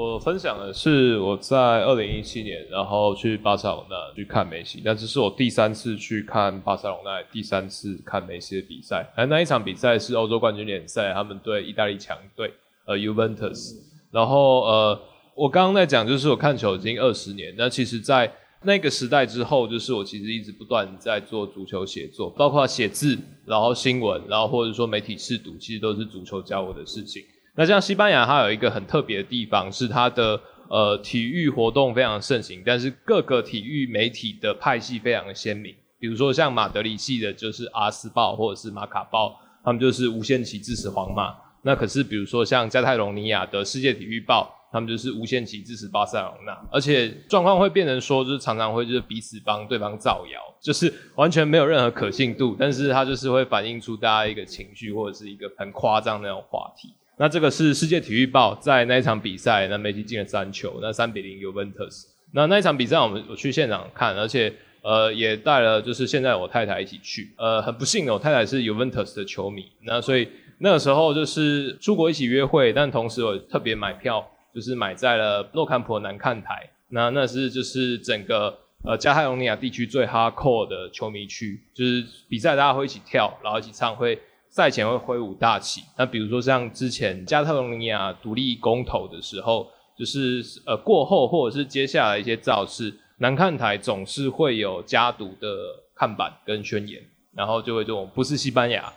[0.00, 9.06] 我分享的是我在二零一七年，然后去巴塞罗那去看梅西，那这是我第三次去看巴塞罗那，第三次看梅西的比赛。
[9.14, 12.50] 而那一场比赛是欧洲冠军联赛，他们对意大利强队
[12.86, 13.74] 呃 Juventus。
[14.10, 15.02] 然后呃，
[15.34, 18.32] 我刚刚在讲就是我看球已经二十年，那其实，在
[18.62, 27.22] 那个时代之后，就是我其实一直不断在做足球写作，包括写字，然后新闻，然后或者说媒体试读，其实都是足球教我的事情。
[27.54, 35.74] 那像西班牙，它有一个很特别的地方，是它的呃体育活动非常盛行，但是各个体育媒体的派系非常的鲜明。
[35.98, 39.28] 比如说像马德里系的，就是《阿斯报》或者是《马卡报》，
[39.64, 41.34] 他们就是无限期支持皇马。
[41.62, 44.54] 那可是比如说像加泰隆尼亚的《世界体育报》。
[44.72, 56.94] 他们就是无限期支持巴塞罗那，而且状况会变成说，就是常常会就是彼此帮对方造谣，就是完全没有任何可信度，但是它就是会反映出大家一个情绪或者是一个很夸张的那种话题。
[57.20, 62.06] 那这个是世界体育报在那一场比赛，那梅西进了三球，那三比零 Juventus。
[62.32, 64.50] 那那一场比赛我们我去现场看，而且
[64.80, 70.26] 呃也带了就是现在我太太一起去，呃很不幸的我太太是 Juventus 的球迷，那所以
[70.60, 74.26] 那个时候就是出国一起约会，但同时我特别买票。
[74.52, 78.52] 就是买在了诺坎普南看台，那那是就是整个
[78.82, 84.18] 呃加泰隆尼亚地区最 hardcore 的球迷区，就是比赛大家会一起跳，然后一起唱，会
[84.50, 85.80] 赛前会挥舞大旗。
[85.96, 95.48] 那比如说像之前加泰隆尼亚独立公投的时候，就是呃过后或者是接下来一些造势，南看台总是会有加独的
[95.94, 97.00] 看板跟宣言，
[97.32, 98.92] 然后就会这种不是西班牙。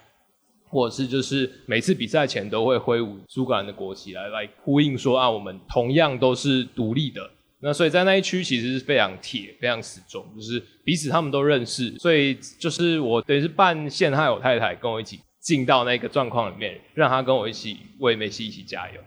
[0.65, 7.21] 或者是就是每次比赛前都会挥舞苏格兰的国旗来来呼应说啊，我们同样都是独立的。
[7.59, 11.95] 那所以在那一区其实是非常铁、非常死忠，就是彼此他们都认识。
[11.99, 19.01] 所以就是我等于是半陷害我太太跟我一起进到那个状况里面，让他跟我一起为梅西一起加油。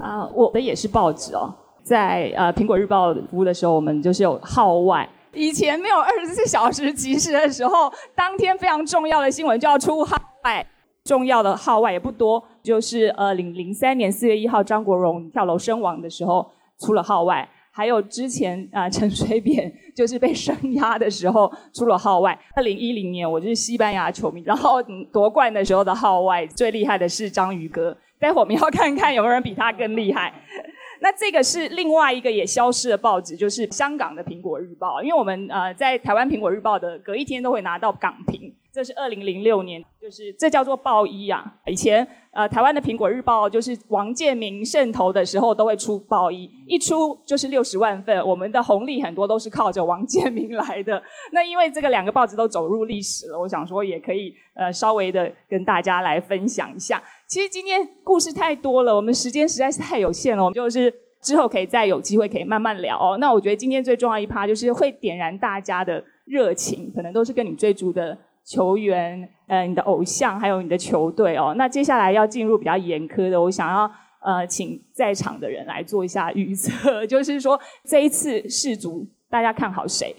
[0.00, 5.08] 啊，我的也是报纸哦，在呃苹果日报服务的时候，我们就是有号外。
[5.32, 10.64] 以前没有二十四小时及时的时候，当天非常重要的新闻就要出号外。
[11.04, 16.46] 重要的号外也不多，就是呃，零零三年四月一号张国荣跳楼身亡的时候
[16.78, 22.36] 出了号外，还有之前啊陈水扁就是被声压的时候出了号外。
[22.56, 30.34] 二零一零年我就是西班牙球迷，然后夺冠的时候的号外最厉害的是章鱼哥，待会我们要看看有没有人比他更厉害。
[31.00, 38.52] 那这个是另外一个也消失的报纸，就是香港的苹果日报，因为我们呃在台湾苹果日报的隔一天都会拿到港评。
[38.78, 41.44] 这是二零零六年，就是这叫做报一啊。
[41.66, 48.24] 以前呃，台湾的苹果日报就是王建民渗透的时候都会出报一，一出就是六十万份。
[48.24, 51.02] 我们的红利很多都是靠着王建民来的。
[51.32, 57.02] 那因为这个两个报纸都走入历史了，我想说也可以呃稍微的跟大家来分享一下。
[57.26, 63.16] 其实今天故事太多了，我们时间实在是太有限了，我们就是之后可以再有机会可以慢慢聊哦。
[63.18, 68.16] 那我觉得今天最重要一趴就是会点燃大家的热情，可能都是跟你追逐的。
[68.50, 71.54] 球员，呃，你的偶像，还有你的球队哦。
[71.58, 73.90] 那接下来要进入比较严苛的，我想要
[74.22, 80.16] 呃，请在场的人来做一下预测， 就是说这一次世足大家看好谁？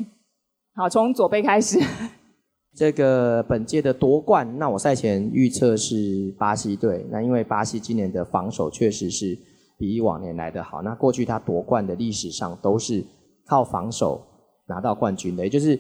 [0.76, 1.80] 好，从左贝开始。
[2.76, 7.04] 这个本届的夺冠，那我赛前预测是巴西队。
[7.10, 9.36] 那因为巴西今年的防守确实是
[9.80, 10.84] 比往年来的好。
[10.84, 13.04] 那过去他夺冠的历史上都是
[13.48, 14.22] 靠防守
[14.68, 15.78] 拿到冠军的，也就是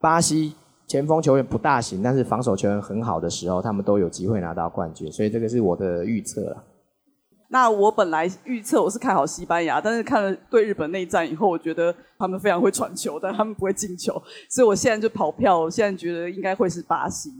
[0.00, 0.54] 巴西。
[0.86, 6.64] 前锋球员不大行，但是防守球员很好的时候，他们都有机会拿到冠军，所以这个是我的预测了。
[7.48, 14.20] 那我本来预测我是看好西班牙，但是看了对日本内战以后，我觉得他们非常会传球，但他们不会进球，
[14.50, 17.30] 所以我现在就跑票，我现在觉得应该会是巴西。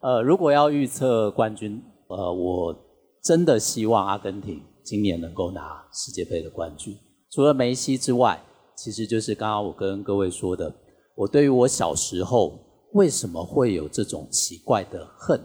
[0.00, 2.74] 呃，如果要预测冠军，呃，我
[3.22, 6.96] 真的希望阿根廷今年能够拿世界杯的冠军。
[7.30, 8.42] 除了梅西之外，
[8.74, 10.74] 其实就是刚刚我跟各位说的，
[11.14, 12.58] 我对于我小时候
[12.92, 15.40] 为什么会有这种奇怪的恨，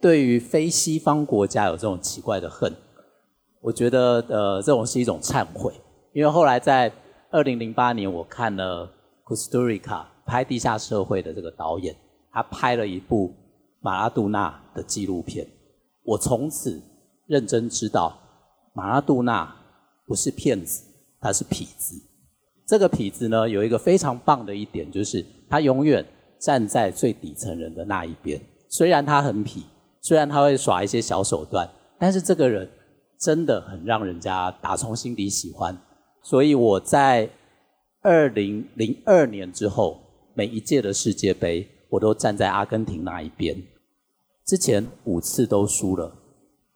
[0.00, 2.72] 对于非西方国家有这种奇怪的恨。
[3.60, 5.72] 我觉得呃，这种是一种忏悔，
[6.12, 6.92] 因为后来在
[7.30, 8.92] 二零零八年，我看了
[9.24, 11.96] Costa Rica 拍地下社会的这个导演，
[12.30, 13.32] 他拍了一部
[13.80, 15.46] 马拉杜纳的纪录片，
[16.02, 16.82] 我从此
[17.26, 18.18] 认真知道
[18.74, 19.56] 马拉杜纳
[20.06, 20.84] 不是骗子，
[21.20, 21.94] 他是痞子。
[22.66, 26.04] 这个痞子呢，有一个非常棒的一点，就是他永远
[26.38, 28.40] 站在最底层人的那一边。
[28.68, 29.62] 虽然他很痞，
[30.00, 31.68] 虽然他会耍一些小手段，
[31.98, 32.70] 但是这个人。
[33.16, 35.74] 真的很让人家打从心底喜欢，
[36.22, 37.30] 所以我在
[38.02, 39.98] 二零零二年之后，
[40.34, 43.56] 每一届的世界杯，我都站在阿根廷那一边。
[44.44, 46.12] 之前五次都输了，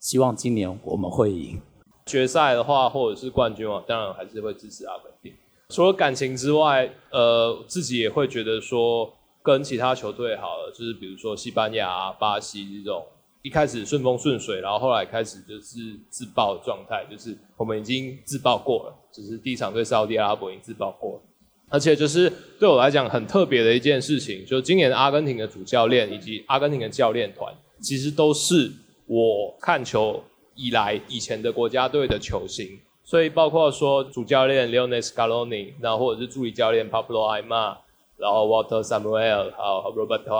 [0.00, 1.60] 希望今年我们会赢。
[2.06, 5.34] 决赛的话，或者是冠军啊，当然还是会支持阿根廷。
[5.68, 9.12] 除了感情之外，呃，自己也会觉得说，
[9.52, 13.06] 跟其他球队好了，就是比如说西班牙、巴西这种。
[13.40, 15.78] 一开始顺风顺水，然后后来开始就是
[16.10, 21.22] 自爆状态，就是我们已经自爆过了，就是第一场对沙特阿拉伯已经自爆过了，
[21.70, 28.70] 而且就是对我来讲很特别的一件事情，就今年阿根廷的主教练以及阿根廷的教练团，其实都是
[29.06, 30.22] 我看球
[30.56, 32.66] 以来以前的国家队的球星，
[33.04, 37.76] 所以包括说主教练 Leonel Scaloni，然后或者是助理教练 Pablo Aima，
[38.18, 40.36] 然后 Walter Samuel，还有 Roberto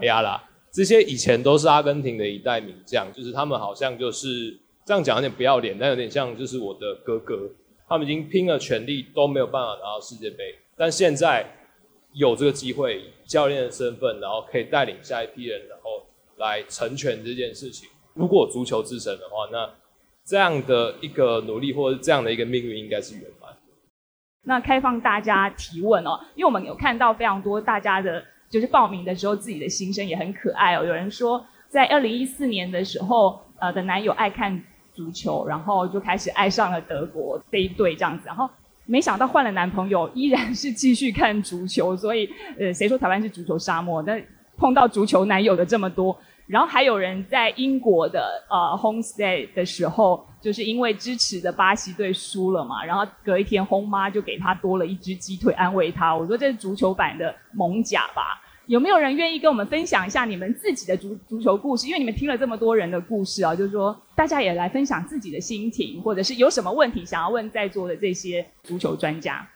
[0.00, 0.40] Ayala。
[0.70, 7.48] 这些以前都是阿根廷的一代名将，就是他们好像就是这样讲有点不要脸，但有点像就是我的哥哥。
[7.86, 11.46] 他们已经拼了全力都没有办法拿到世界杯，但现在
[12.14, 16.02] 有这个机会，教练的身份，然后可以带领下一批人，然后
[16.38, 17.88] 来成全这件事情。
[18.14, 19.70] 如果足球之神的话，那
[20.24, 23.24] 这样的一个努力或者这样的一个命运应该是圆。
[24.44, 28.22] 那开放大家提问哦，因为我们有看到非常多大家的。
[28.50, 30.84] 就是报名的时候，自己的心声也很可爱哦。
[30.84, 38.48] 有人说，在二零一四年的时候，呃，的男友爱看足球，然后就开始爱上了德国这一队这样子，然后
[38.86, 41.96] 没想到换了男朋友，依然是继续看足球。
[41.96, 44.00] 所以，呃，谁说台湾是足球沙漠？
[44.00, 44.22] 但
[44.56, 46.16] 碰到足球男友的这么多。
[46.46, 56.14] 然后还有人在英国的呃 homestay 的时候，就是因为支持的巴西队输了嘛，然后隔一天轰妈就给他多了一只鸡腿安慰他。
[56.14, 58.40] 我说这是足球版的蒙甲吧？
[58.66, 61.86] 有没有人愿意跟我们分享一下你们自己的足足球故事？
[61.86, 69.46] 因为你们听了这么多人的故事啊，就是说大家也来分享自己的心情，或者是有什么问题想要问在座的这些足球专家。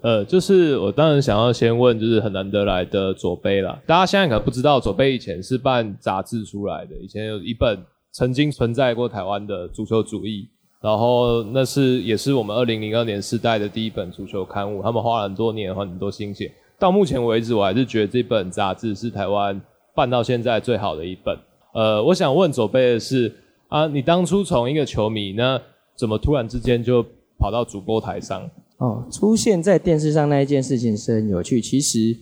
[0.00, 3.76] 呃，就是我当然想要先问，就是很难得来的左杯了。
[3.84, 7.82] 大家现在可能不知道，左杯以前是办杂志出来的，以前有一本
[8.12, 10.48] 曾经存在过台湾的足球主义，
[10.80, 16.52] 然后那是也是我们二零零二年时代的第一本足球刊物，他们花了很多年，花很多心血。
[16.78, 19.60] 到目前为止，我还是觉得这本杂志是台湾
[19.96, 21.36] 办到现在最好的一本。
[21.74, 23.34] 呃，我想问左杯的是
[23.66, 25.60] 啊，你当初从一个球迷，那
[25.96, 27.04] 怎么突然之间就
[27.36, 28.48] 跑到主播台上？
[28.78, 31.60] 哦，出现在电视上那一件事情是很有趣。
[31.60, 32.16] 其实，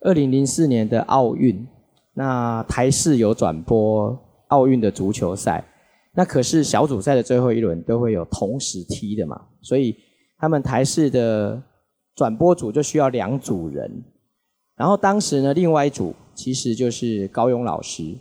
[0.00, 1.66] 二零零四年的奥运，
[2.14, 5.62] 那台视有转播奥运的足球赛，
[6.14, 9.94] 那可是小组赛的最后一轮都会有同时踢的嘛，所以
[10.38, 11.62] 他们台视的
[12.14, 14.02] 转播组就需要两组人。
[14.76, 18.16] 然后当时呢，另外一组其实就是高勇老师，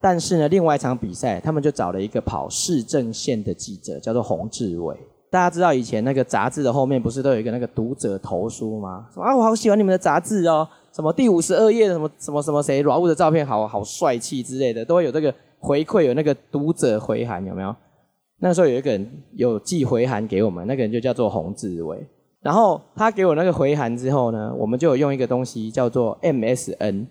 [0.00, 4.96] 但是呢，另外一场比赛他们就找了一个跑市政线的记者，叫做洪志伟。
[5.30, 9.06] 大家知道以前那个杂志的后面不是都有一个那个读者投书吗？
[9.12, 17.74] 说啊，我好喜欢你们的杂志哦，什么第五十二页的什么什么什么谁软物的照片好好帅气之类的，都会有这个回馈，有那个读者回函有没有？
[18.40, 21.98] 那时候有一个人有寄回函给我们，那个人就叫做洪志伟。
[22.40, 27.06] 然后他给我那个回函之后呢，我们就有用一个东西叫做 MSN。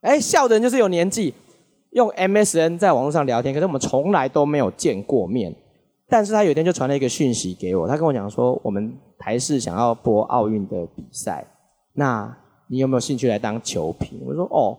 [0.00, 1.32] 哎，笑的人就是有年纪，
[1.92, 5.54] 用 MSN 在网络上聊天，可是我们从来都没有见过面。
[6.08, 11.44] 但是他有一天就传了一个讯息给我，他跟我讲说，我们台视想要播奥运的比赛，
[11.94, 12.36] 那
[12.68, 14.20] 你有没有兴趣来当球评？
[14.24, 14.78] 我说哦，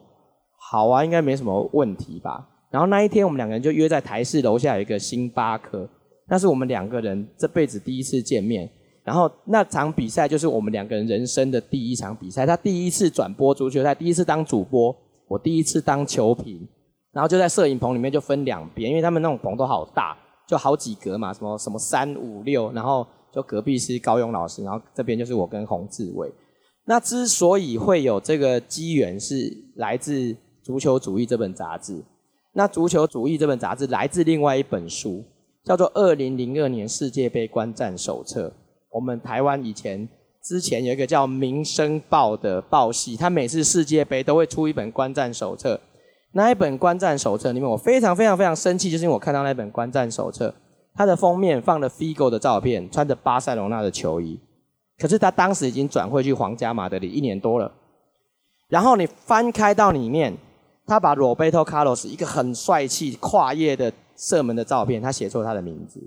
[0.58, 2.48] 好啊，应该没什么问题吧。
[2.72, 5.90] 然后那一天我们两个人就约在台视楼下有一个星巴克，
[6.28, 8.70] 那是我们两个人这辈子第一次见面。
[9.04, 14.94] 然后那场比赛就是我们两个人人生的第一场比赛，他第一次转播足球赛，第一次当主播，
[15.30, 16.68] 我第一次当球评。
[17.14, 20.16] 然后就在摄影棚里面就分两边，因为他们那种棚都好大。
[20.48, 26.32] 就好几格嘛，什么什么三五六，然后就隔壁是高勇老师，然后这边就是我跟洪志伟。
[26.86, 30.14] 那之所以会有这个机缘，是来自
[30.64, 32.02] 《足球主义》这本杂志。
[32.54, 35.22] 那《足球主义》这本杂志来自另外一本书，
[35.66, 38.48] 叫做《二零零二年世界杯观战手册》。
[38.90, 40.08] 我们台湾以前
[40.42, 45.80] 之前有一个叫《民生报》的报系，它每次世界杯都会出一本观战手册。
[46.38, 50.54] 那一本观战手册里面，我非常非常非常生气，就是因为我看到那本观战手册，
[50.94, 54.40] 它的封面放了 Figo 的照片，穿着巴塞罗那的球衣。
[55.00, 57.72] 可是他当时已经转会去皇家马德里一年多了，
[58.68, 60.38] 然后你翻开到里面，
[60.86, 66.00] 他把 Roberto Carlos 一个很帅气跨页的射门的照片，他写错他的名字，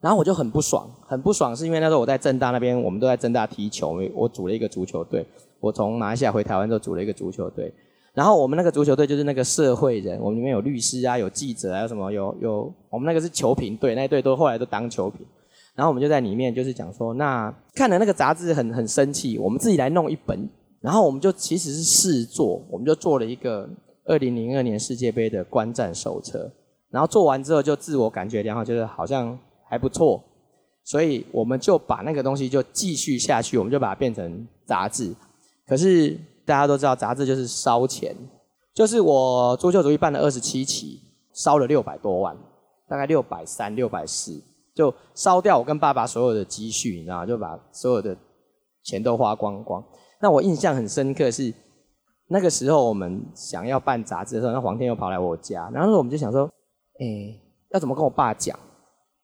[0.00, 5.26] 然后我就很不爽，很不爽，是因为那时候我在正大那边，我们都在正大踢球，我组了一个足球队，
[5.60, 7.70] 我从马来西亚回台湾之后组了一个足球队，
[8.14, 15.26] 然后我们那个足球队就是那个社会人，我们里面有律师啊，有记者，还有什么有有，我们那个是球评队，那队都后来都当球评。
[15.74, 20.48] 然后我们就在里面就是讲说，那看了那个杂志很很生气，我们自己来弄一本。
[20.80, 23.68] 然后我们就其实是试做，我们就做了一个
[24.04, 26.48] 二零零二年世界杯的观战手册。
[26.90, 29.36] 然后做完之后就自我感觉良好，就是好像
[29.68, 30.22] 还不错，
[30.84, 35.12] 所以我们就把那个东西就继续下去，我们就把它变成杂志。
[35.66, 38.14] 可是大家都知道，杂志就是烧钱，
[38.74, 41.00] 就是我足球主义办了二十七期，
[41.32, 42.36] 烧了六百多万，
[42.88, 44.42] 大概六百三、六百四。
[44.74, 48.16] 就烧掉我跟爸爸所有的积蓄，你知道就把所有的
[48.82, 49.80] 钱都花光光。
[50.20, 51.54] 那我印象很深刻是，
[52.26, 56.50] 那个时候我们想要办杂志的时候，那黄天又跑来我家，然后我们就想说，
[56.98, 57.40] 哎，
[57.70, 58.58] 要怎么跟我爸讲？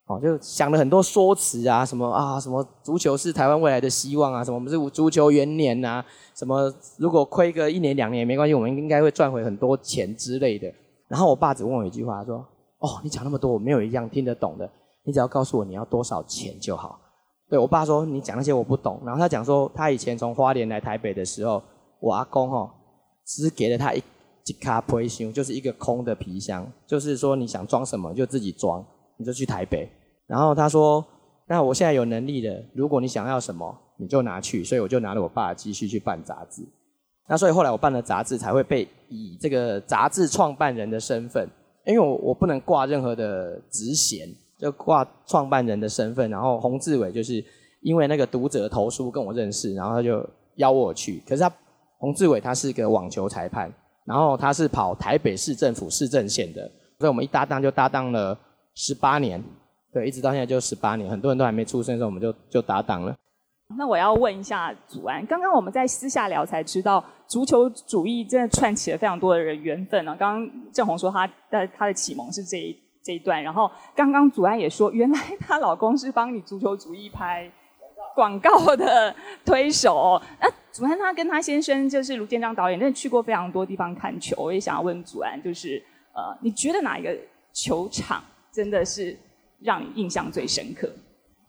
[0.07, 6.03] 哦，就想了很多说辞啊，什么啊，什么足球是台湾未来的希望啊，什么我们是足球元年呐，
[6.35, 10.71] 什么如果亏个一年两年也没关系，我们应该会赚回很多钱之类的。
[11.07, 12.37] 然后我爸只问我一句话，说，
[12.79, 14.69] 哦，你讲那么多，我没有一样听得懂的。
[15.03, 16.99] 你只要告诉我你要多少钱就好。
[17.49, 21.61] 对我爸说你讲那些我不懂，然后他讲说他以前从花莲来台北的时候，
[21.99, 22.69] 我阿公哦
[23.25, 24.01] 只给了他一
[24.45, 28.85] 一卡皮箱，就是一个空的皮箱，就是说你想装什么就自己装，
[29.21, 29.87] 你就去台北。
[30.27, 31.05] 然后他说
[31.47, 36.61] 那我现在有能力了，如果你想要什么你就拿去，所以我就拿了我爸的积蓄去办杂志。
[37.29, 41.47] 那所以后来我办了杂志才会被以这个杂志创办人的身份，
[41.85, 44.27] 因为我我不能挂任何的职衔。
[44.61, 47.43] 就挂创办人的身份，然后洪志伟就是
[47.81, 50.23] 因为那个读者投书跟我认识，然后他就
[50.57, 51.19] 邀我去。
[51.27, 51.51] 可是他
[51.97, 53.73] 洪志伟他是个网球裁判，
[54.05, 56.61] 然后他是跑台北市政府市政线的，
[56.99, 58.37] 所以我们一搭档就搭档了
[58.75, 59.43] 十八年，
[59.93, 63.15] 对，一直到现在就十八年，很多人都还没出生的时候我们就就打档了。
[63.77, 70.15] 那我要问一下祖安，刚刚我们在私下聊才知道，足球主义真的串起了非常多的人缘分呢。
[70.19, 72.77] 刚刚郑红说他的他的启蒙是这一。
[73.03, 77.51] 这一段，然后刚刚祖安也说，原来她老公是帮你足球主义拍
[78.13, 79.11] 广告的
[79.43, 80.21] 推手。
[80.39, 84.35] 那祖安他跟他先生就是卢建章导演，真的去过非常多地方看球。
[84.39, 87.11] 我也想要问祖安，就是呃，你觉得哪一个
[87.51, 89.17] 球场真的是
[89.59, 90.89] 让你印象最深刻？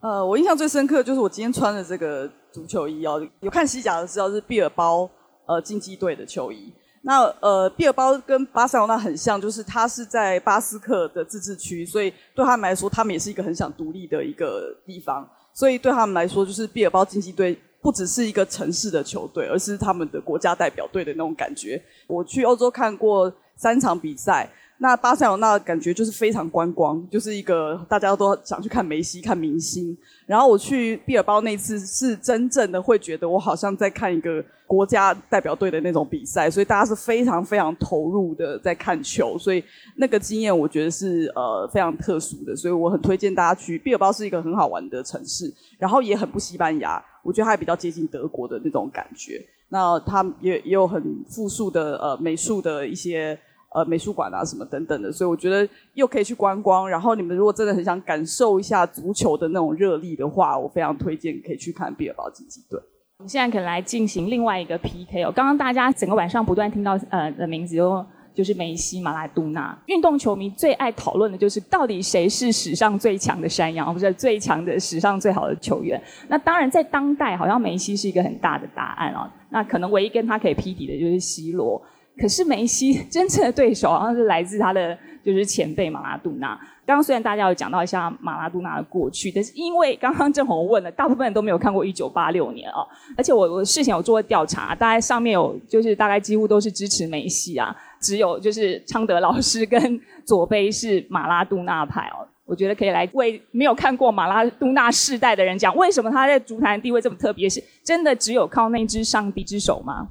[0.00, 5.08] 呃，我印象最深刻就是我今天穿的这个足球衣哦，有看西甲的知道是毕尔包
[5.46, 6.72] 呃竞技队的球衣。
[7.02, 15.28] 那呃，毕尔包跟巴塞罗那很像，就是它是在巴斯克的自治区，所以对他们来说，他们也是一个很想独立的一个地方。
[15.52, 21.80] 所以对他们来说，就是毕尔包竞技队不只是一个城市的球队，而是他们的国家代表队的那种感觉。
[22.06, 24.50] 我去欧洲看过三场比赛。
[24.82, 29.96] 那巴塞罗那感觉就是非常观光，就是一个大家都想去看梅西、看明星。
[30.26, 39.62] 然后我去毕尔包那次是真正的会觉得我好像在看一个国家代表队的那种比赛，所以大家是非常非常投入的在看球，所以
[39.94, 49.40] 那个经验我觉得是呃非常特殊的，所以我很推荐大家去毕尔包是一个很好玩的城市，然后也很不西班牙，我觉得它比较接近德国的那种感觉。
[49.68, 53.38] 那它也也有很富庶的呃美术的一些。
[53.74, 56.88] 呃，美术馆啊，什么等等的，所以我觉得又可以去观光。
[56.88, 62.78] 然后你们如果真的很想感受一下足球的那种热力的话，我非常推荐可以去看毕尔包竞技队。
[63.18, 65.32] 我们现在可能来进行另外一个 PK 哦。
[65.34, 68.04] 刚刚大家整个晚上不断听到呃的名字，就
[68.34, 69.78] 就是梅西、马拉多纳。
[69.86, 76.02] 运动球迷最爱讨论的就是到底谁是史上最强的山羊，或者最强的史上最好的球员。
[76.28, 79.30] 那当然在当代，好像梅西是一个很大的答案哦。
[79.50, 81.80] 那可能唯一跟他可以匹敌的就是 C 罗。
[82.18, 86.58] 可是梅西 真正的对手好像是来自他的就是前辈马拉杜纳。
[86.84, 92.84] 刚刚虽然大家有讲到一下马拉杜纳的过去，但是因为刚刚郑红问了，大部分人都没有看过一九八六年啊。
[93.16, 102.26] 而且我我事前有做过调查，大概上面有就是大概几乎都是支持梅西啊，只有就是昌德老师跟左杯是马拉杜纳派哦。
[102.44, 107.48] 我觉得可以来为没有看过马拉多纳世代的人讲，为什么他在足坛地位这么特别？
[107.48, 110.08] 是真的只有靠那只上帝之手吗？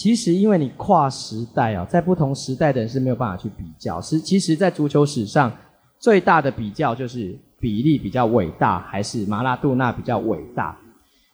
[0.00, 4.00] 其实，因为你跨时代啊，在不同时代的人是没有办法去比较。
[4.00, 5.52] 是，其实，在足球史上
[5.98, 10.74] 最大的比较就是比利比较伟大，还是马拉杜纳比较伟大？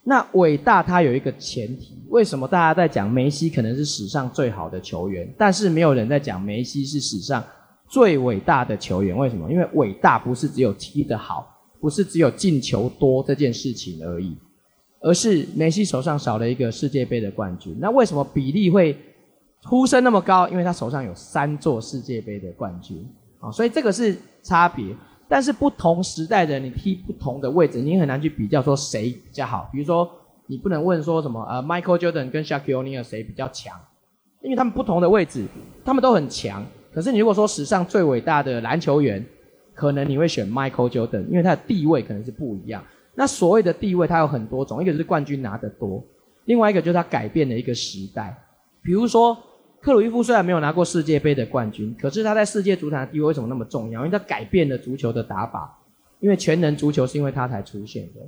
[0.03, 2.03] 那伟大，它有一个前提。
[2.09, 7.41] 为什么大家在讲梅西可能是史上最好的球员，但是没有人在讲梅西是史上
[7.89, 9.17] 最伟大的球员？
[9.17, 9.49] 为什么？
[9.49, 11.47] 因为伟大不是只有踢得好，
[11.81, 14.37] 不是只有进球多这件事情而已，
[15.07, 17.77] 而是梅西手上少了一个世界杯的冠军。
[17.79, 18.97] 那为什么比利会
[19.63, 20.49] 呼声那么高？
[20.49, 24.85] 因为他手上有三座世界杯的冠军啊，所以这个是差别。
[25.29, 29.69] 但是不同时代的，你踢不同的位置，你很难去比较说谁比较好。
[29.73, 30.11] 比如说，
[30.49, 33.79] 你不能问说什么呃，Michael Jordan 跟 Shaquille O'Neal 谁比较强，
[34.43, 35.47] 因为他们不同的位置，
[35.85, 36.67] 他们都很强。
[36.93, 39.25] 可是你如果说史上最伟大的篮球员，
[39.73, 42.83] 可能你会选 Michael Jordan，因为他的地位可能是不一样。
[43.17, 46.05] 那所谓的地位，它有很多种，一个是冠军拿得多，
[46.45, 48.37] 另外一个就是它改变了一个时代。
[48.83, 49.37] 比如说。
[49.79, 54.05] 克鲁伊夫虽然没有拿过世界杯的冠军，可是他在世界足坛的地位为什么那么重要？
[54.05, 55.79] 因为他改变了足球的打法。
[56.19, 58.21] 因为全能足球是因为他才出现的。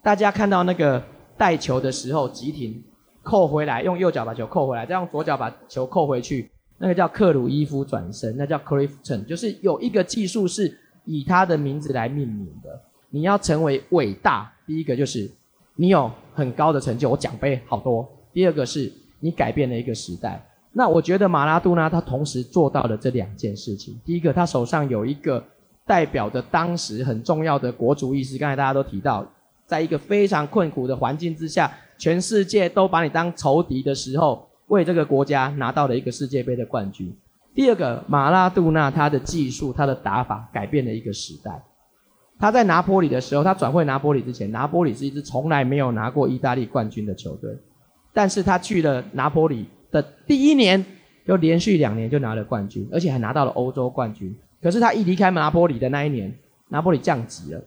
[0.00, 1.02] 大家看到那个
[1.36, 2.80] 带球的时候，急停
[3.22, 10.72] 扣回来，用右脚把球扣回来，再用左脚把球扣回去，那个叫克鲁伊夫转身，那叫 Clifton，就是有一个技术是
[11.04, 12.80] 以他的名字来命名的。
[13.14, 15.30] 你要成为伟大，第一个就是
[15.76, 18.02] 你有很高的成就，我奖杯好多；
[18.32, 18.90] 第二个是
[19.20, 20.42] 你改变了一个时代。
[20.72, 24.00] 那我觉得马拉杜纳他同时做到了这两件事情。
[24.06, 25.44] 第一个，他手上有一个
[25.86, 28.38] 代表着当时很重要的国族意识。
[28.38, 29.30] 刚才大家都提到，
[29.66, 37.14] 在一个非常困苦的环境之下，全世界都把你当仇敌的时候，为这个国家拿到了一个世界杯的冠军。
[37.54, 41.62] 第二个，马拉杜纳他的技术、他的打法改变了一个时代。
[42.42, 47.56] 他在拿波里的时候，他转会拿波里之前，拿波里是一支从来没有拿过意大利冠军的球队，
[48.12, 49.68] 但是他去了拿波里。
[49.92, 50.84] 的第一年
[51.24, 54.34] 就连续两年就拿了冠军，而且还拿到了欧洲冠军。
[54.60, 56.34] 可是他一离开拿波里的那一年，
[56.68, 57.62] 拿波里降级了，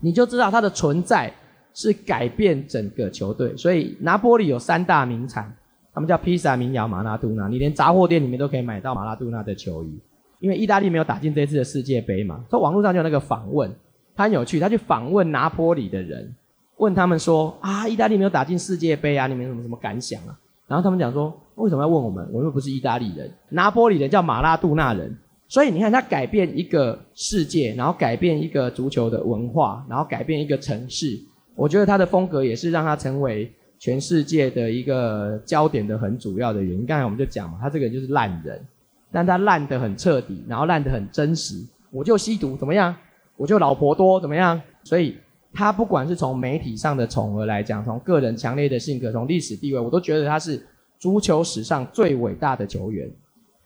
[0.00, 1.32] 你就知道他的存在
[1.72, 3.56] 是改变整个球队。
[3.56, 5.50] 所以拿波里有三大名产，
[5.94, 7.48] 他们叫披萨、民谣、马拉杜纳。
[7.48, 9.98] 你连杂货店里面都可以买到马拉杜纳的球衣，
[10.40, 12.44] 因为意大利没有打进这次的世界杯嘛。
[12.50, 13.72] 所以网络上就有那个访问，
[14.20, 16.30] 他很有趣，他去访问拿坡里的人，
[16.76, 20.38] 问他们说：啊，意大利没有打进世界杯啊，你们有什么什么感想啊？
[20.66, 22.28] 然后他们讲说，为什么要问我们？
[22.30, 25.16] 我们又不是意大利人，拿坡里人叫马拉杜纳人。
[25.48, 31.18] 所以你看，他改变一个世界，然后改变一个足球的文化，然后改变一个城市。
[31.54, 36.84] 我觉得他的风格也是让他成为全世界的一个焦点的很主要的原因。
[36.84, 38.62] 刚才我们就讲嘛，他这个人就是烂人，
[39.10, 41.54] 但他烂得很彻底，然后烂得很真实。
[41.90, 42.94] 我就吸毒怎么样？
[43.40, 44.60] 我就老婆多怎么样？
[44.84, 45.16] 所以。
[45.52, 50.64] 他不管是从媒体上的宠儿来讲，从个人强烈的性格，从历史地位，我都觉得他是
[50.96, 53.10] 足球史上最伟大的球员。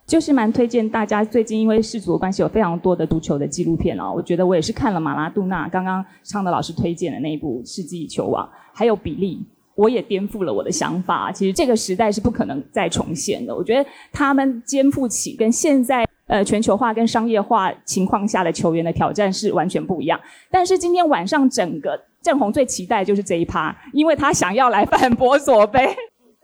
[0.07, 4.11] 就是蛮推荐大家，最近因为世足的关系，有非常多的足球的纪录片哦。
[4.17, 9.45] 我觉得我也是看了马拉杜纳，刚刚昌德老师推荐的那一部《世纪球王》，还有比利，
[9.75, 11.31] 我也颠覆了我的想法。
[11.31, 13.55] 其实这个时代是不可能再重现的。
[13.55, 16.07] 我觉得他们肩负起跟现在。
[16.27, 20.19] 呃，全球化跟商业化情况下的球员的挑战是完全不一样。
[20.51, 25.87] 但是今天晚上整个郑红最期待就是这一趴，因为他想要来反驳左杯。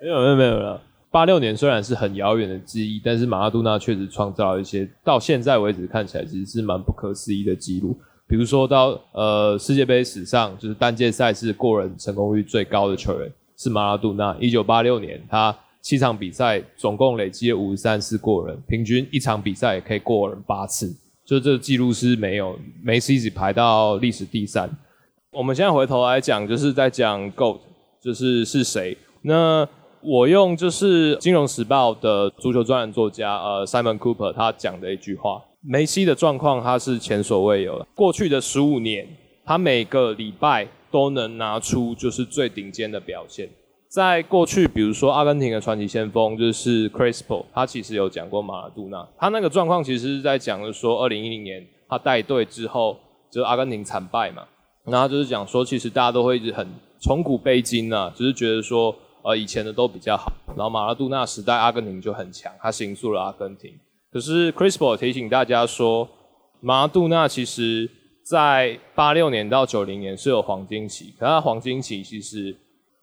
[0.02, 0.82] 没有没有没有了。
[1.10, 7.98] 八六年虽然是很遥远的记忆，但是马拉多纳确实创造了一些到现在为止看起来其实是蛮不可思议的记录。
[8.28, 15.56] 比如说到呃世界杯史上就是单届赛事过人成功率最高的球员是马拉多纳，一九八六年他。
[15.82, 24.70] 七场比赛总共累积了五十三次过人，平均一场比赛也可以过人八次，就这个记录是没有梅西只排到历史第三。
[25.32, 27.60] 我们现在回头来讲，就是在讲 GOAT，
[28.02, 28.96] 就是是谁？
[29.22, 29.66] 那
[30.02, 37.86] 我用就是《金融时报》的足球专栏作家呃 Simon Cooper 他讲的一句话：梅西的状况他是前所未有的。
[37.94, 39.06] 过去的十五年，
[39.44, 43.48] 他每个礼拜都能拿出就是最顶尖的表现。
[43.90, 52.96] 在过去，比如说阿根廷的传奇先锋就是 Crispo，他其实有讲过马拉杜纳，他那个状况其实是在讲的说，二零一零年他带队之后，
[53.32, 54.44] 就是阿根廷惨败嘛，
[54.84, 56.64] 然后就是讲说，其实大家都会一直很
[57.00, 63.72] 从古悲今啊，就是觉得说，呃，以前的都比较好，然后马拉杜纳时代阿根廷就很强，他形塑了阿根廷。
[64.12, 66.08] 可是 Crispo 提醒大家说，
[66.60, 67.90] 马拉杜纳其实
[68.22, 72.56] 在八六年到九零年是有黄金期，可他黄金期其实。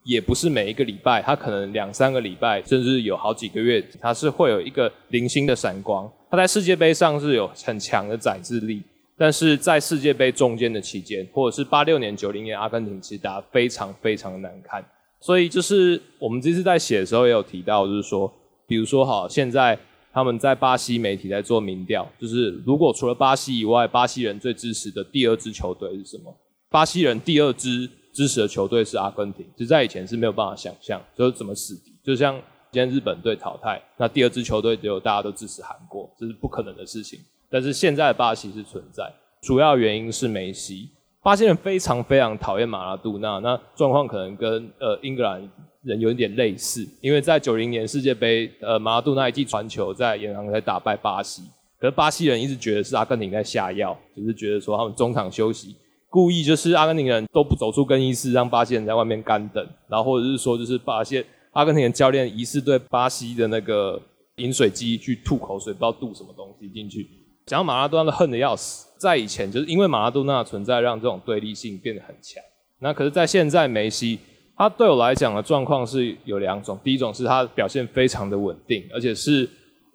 [0.08, 6.10] 也不是每一个礼拜，他可能两三个礼拜，甚至有好几个月，他是会有一个零星的闪光。
[6.32, 8.82] 他在世界杯上是有很强的载智力，
[9.18, 14.82] 但是在世界杯中间的期间，或者是八六年、九零年阿根廷，其实打得非常非常难看。
[15.20, 18.34] 所以就是我们这次在写的时候也有提到，就是说，
[18.66, 19.78] 比如说哈，现在
[20.14, 26.34] 他们在巴西媒体在做民调，就是如果除了巴西以外，巴西人最支持的第二支球队是什么？
[26.70, 32.34] 巴西人第二支支持的球队是阿根廷，其实在以前是没有办法想象，就是怎么死敌，就像
[32.72, 37.20] 今天日本队淘汰，那第二支球队只有大家都支持韩国，这是不可能的事情。
[37.48, 39.08] 但是现在的巴西是存在，
[39.44, 40.90] 主要原因是梅西。
[41.22, 45.48] 巴西人非常非常讨厌马拉杜纳，那状况可能跟呃英格兰
[45.84, 51.44] 人有一点类似，因为在九零年世界杯，呃马拉杜纳一记传球在延长赛打败巴西，
[51.80, 55.76] 可是巴西人一直觉得是阿根廷在下药，就是觉得说他们中场休息
[56.18, 64.02] 故意就是阿根廷人都不走出更衣室，让巴西人在外面干等，然后或者是说就是巴西阿根廷的教练疑似对巴西的那个
[64.38, 67.08] 饮水机去吐口水，不知道吐什么东西进去。
[67.46, 72.44] 讲马拉多纳恨得要死，在以前就是因为马拉多纳的存在，让这种对立性变得很强。
[72.80, 74.18] 那可是，在现在梅西，
[74.58, 79.48] 他对我来讲的状况是有两种，第一种是他表现非常的稳定，而且是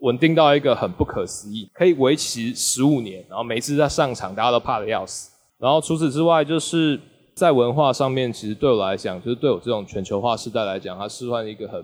[0.03, 5.32] 稳定到一个很不可思议，可以维持十五年，然后每次他上场，大家都怕的要死。
[5.63, 7.01] 然后除此之外，就是
[7.35, 11.83] 在文化上面，其实对我来讲，就是对我这种全球化时代来讲，他示范一个很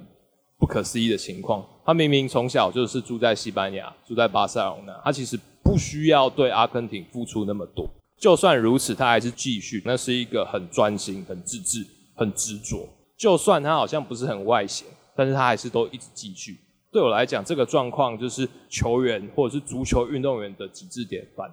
[0.59, 1.65] 不可思议的情况。
[1.87, 5.39] 他明明从小就是住在西班牙，住在巴塞隆那，他其实。
[5.61, 7.87] 不需要对阿根廷付出那么多，
[8.19, 9.83] 就算如此，他还是继续。
[9.85, 11.85] 那是一个很专心、很自制、
[12.17, 12.89] 很执着。
[13.19, 16.57] 就算他好像不是很外显，但是他还是都一直继续。
[16.91, 21.53] 对我来讲，这个状况就是球员或者是足球运动员的极致典范。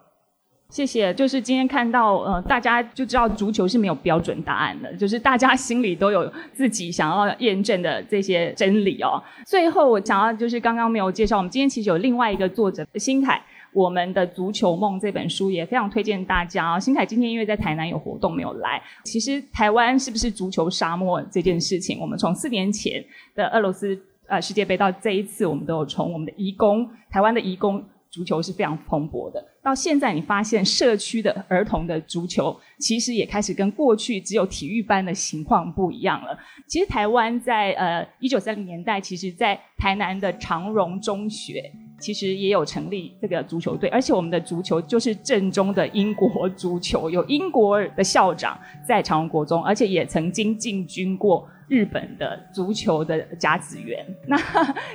[0.69, 1.13] 谢谢。
[1.13, 9.21] 就是今天看到，呃，大家就知道足球是没有标准答案的，就是大家心里都有自己想要验证的这些真理哦。
[9.45, 13.41] 最后我想要就是刚刚没有介绍，我们今天其实有另外一个作者新凯。
[13.73, 16.79] 我们的足球梦这本书也非常推荐大家啊！
[16.79, 18.81] 新凯今天因为在台南有活动没有来。
[19.03, 23.03] 其实台湾是不是足球沙漠这件事情，我们从四年前
[23.35, 27.83] 的俄罗斯呃世界杯到这一次，我们都有从我们的移工，台湾的移工
[28.15, 29.45] 足球是非常蓬勃的。
[29.61, 36.37] 到现在你发现社区的儿童的足球，其实也开始跟过去只有体育班的情况不一样了。
[36.65, 41.69] 其实台湾在呃一九三零年代，其实在台南的长荣中学。
[41.97, 54.05] 其实也有成立这个足球队，而且我们的足球就是正宗的英国足球，有英国的校长在长荣国中，而且也曾经进军过日本的足球的甲子园。
[54.27, 54.37] 那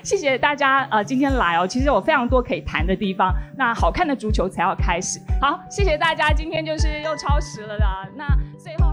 [0.02, 3.34] 谢谢大家呃今天来哦，其实有非常多可以谈的地方。
[3.56, 5.20] 那好看的足球才要开始。
[5.40, 7.84] 好，谢谢大家，今天就是又超时了的。
[8.16, 8.26] 那
[8.58, 8.89] 最后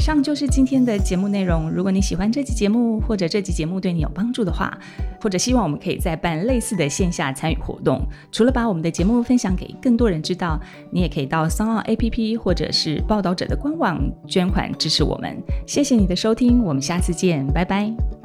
[0.00, 1.70] 以上就是今天的节目内容。
[1.70, 4.78] 如果你喜欢这期节目，或者这期节目对你有帮助的话，
[5.20, 8.00] 或者希望我们可以再办类似的线下参与活动，
[8.32, 10.58] 除了把我们的节目分享给更多人知道，
[10.90, 15.36] 你也可以到桑奥 APP 或者是报道者的官网捐款支持我们。
[15.66, 18.19] 谢谢你的收听，我们下次见，拜拜。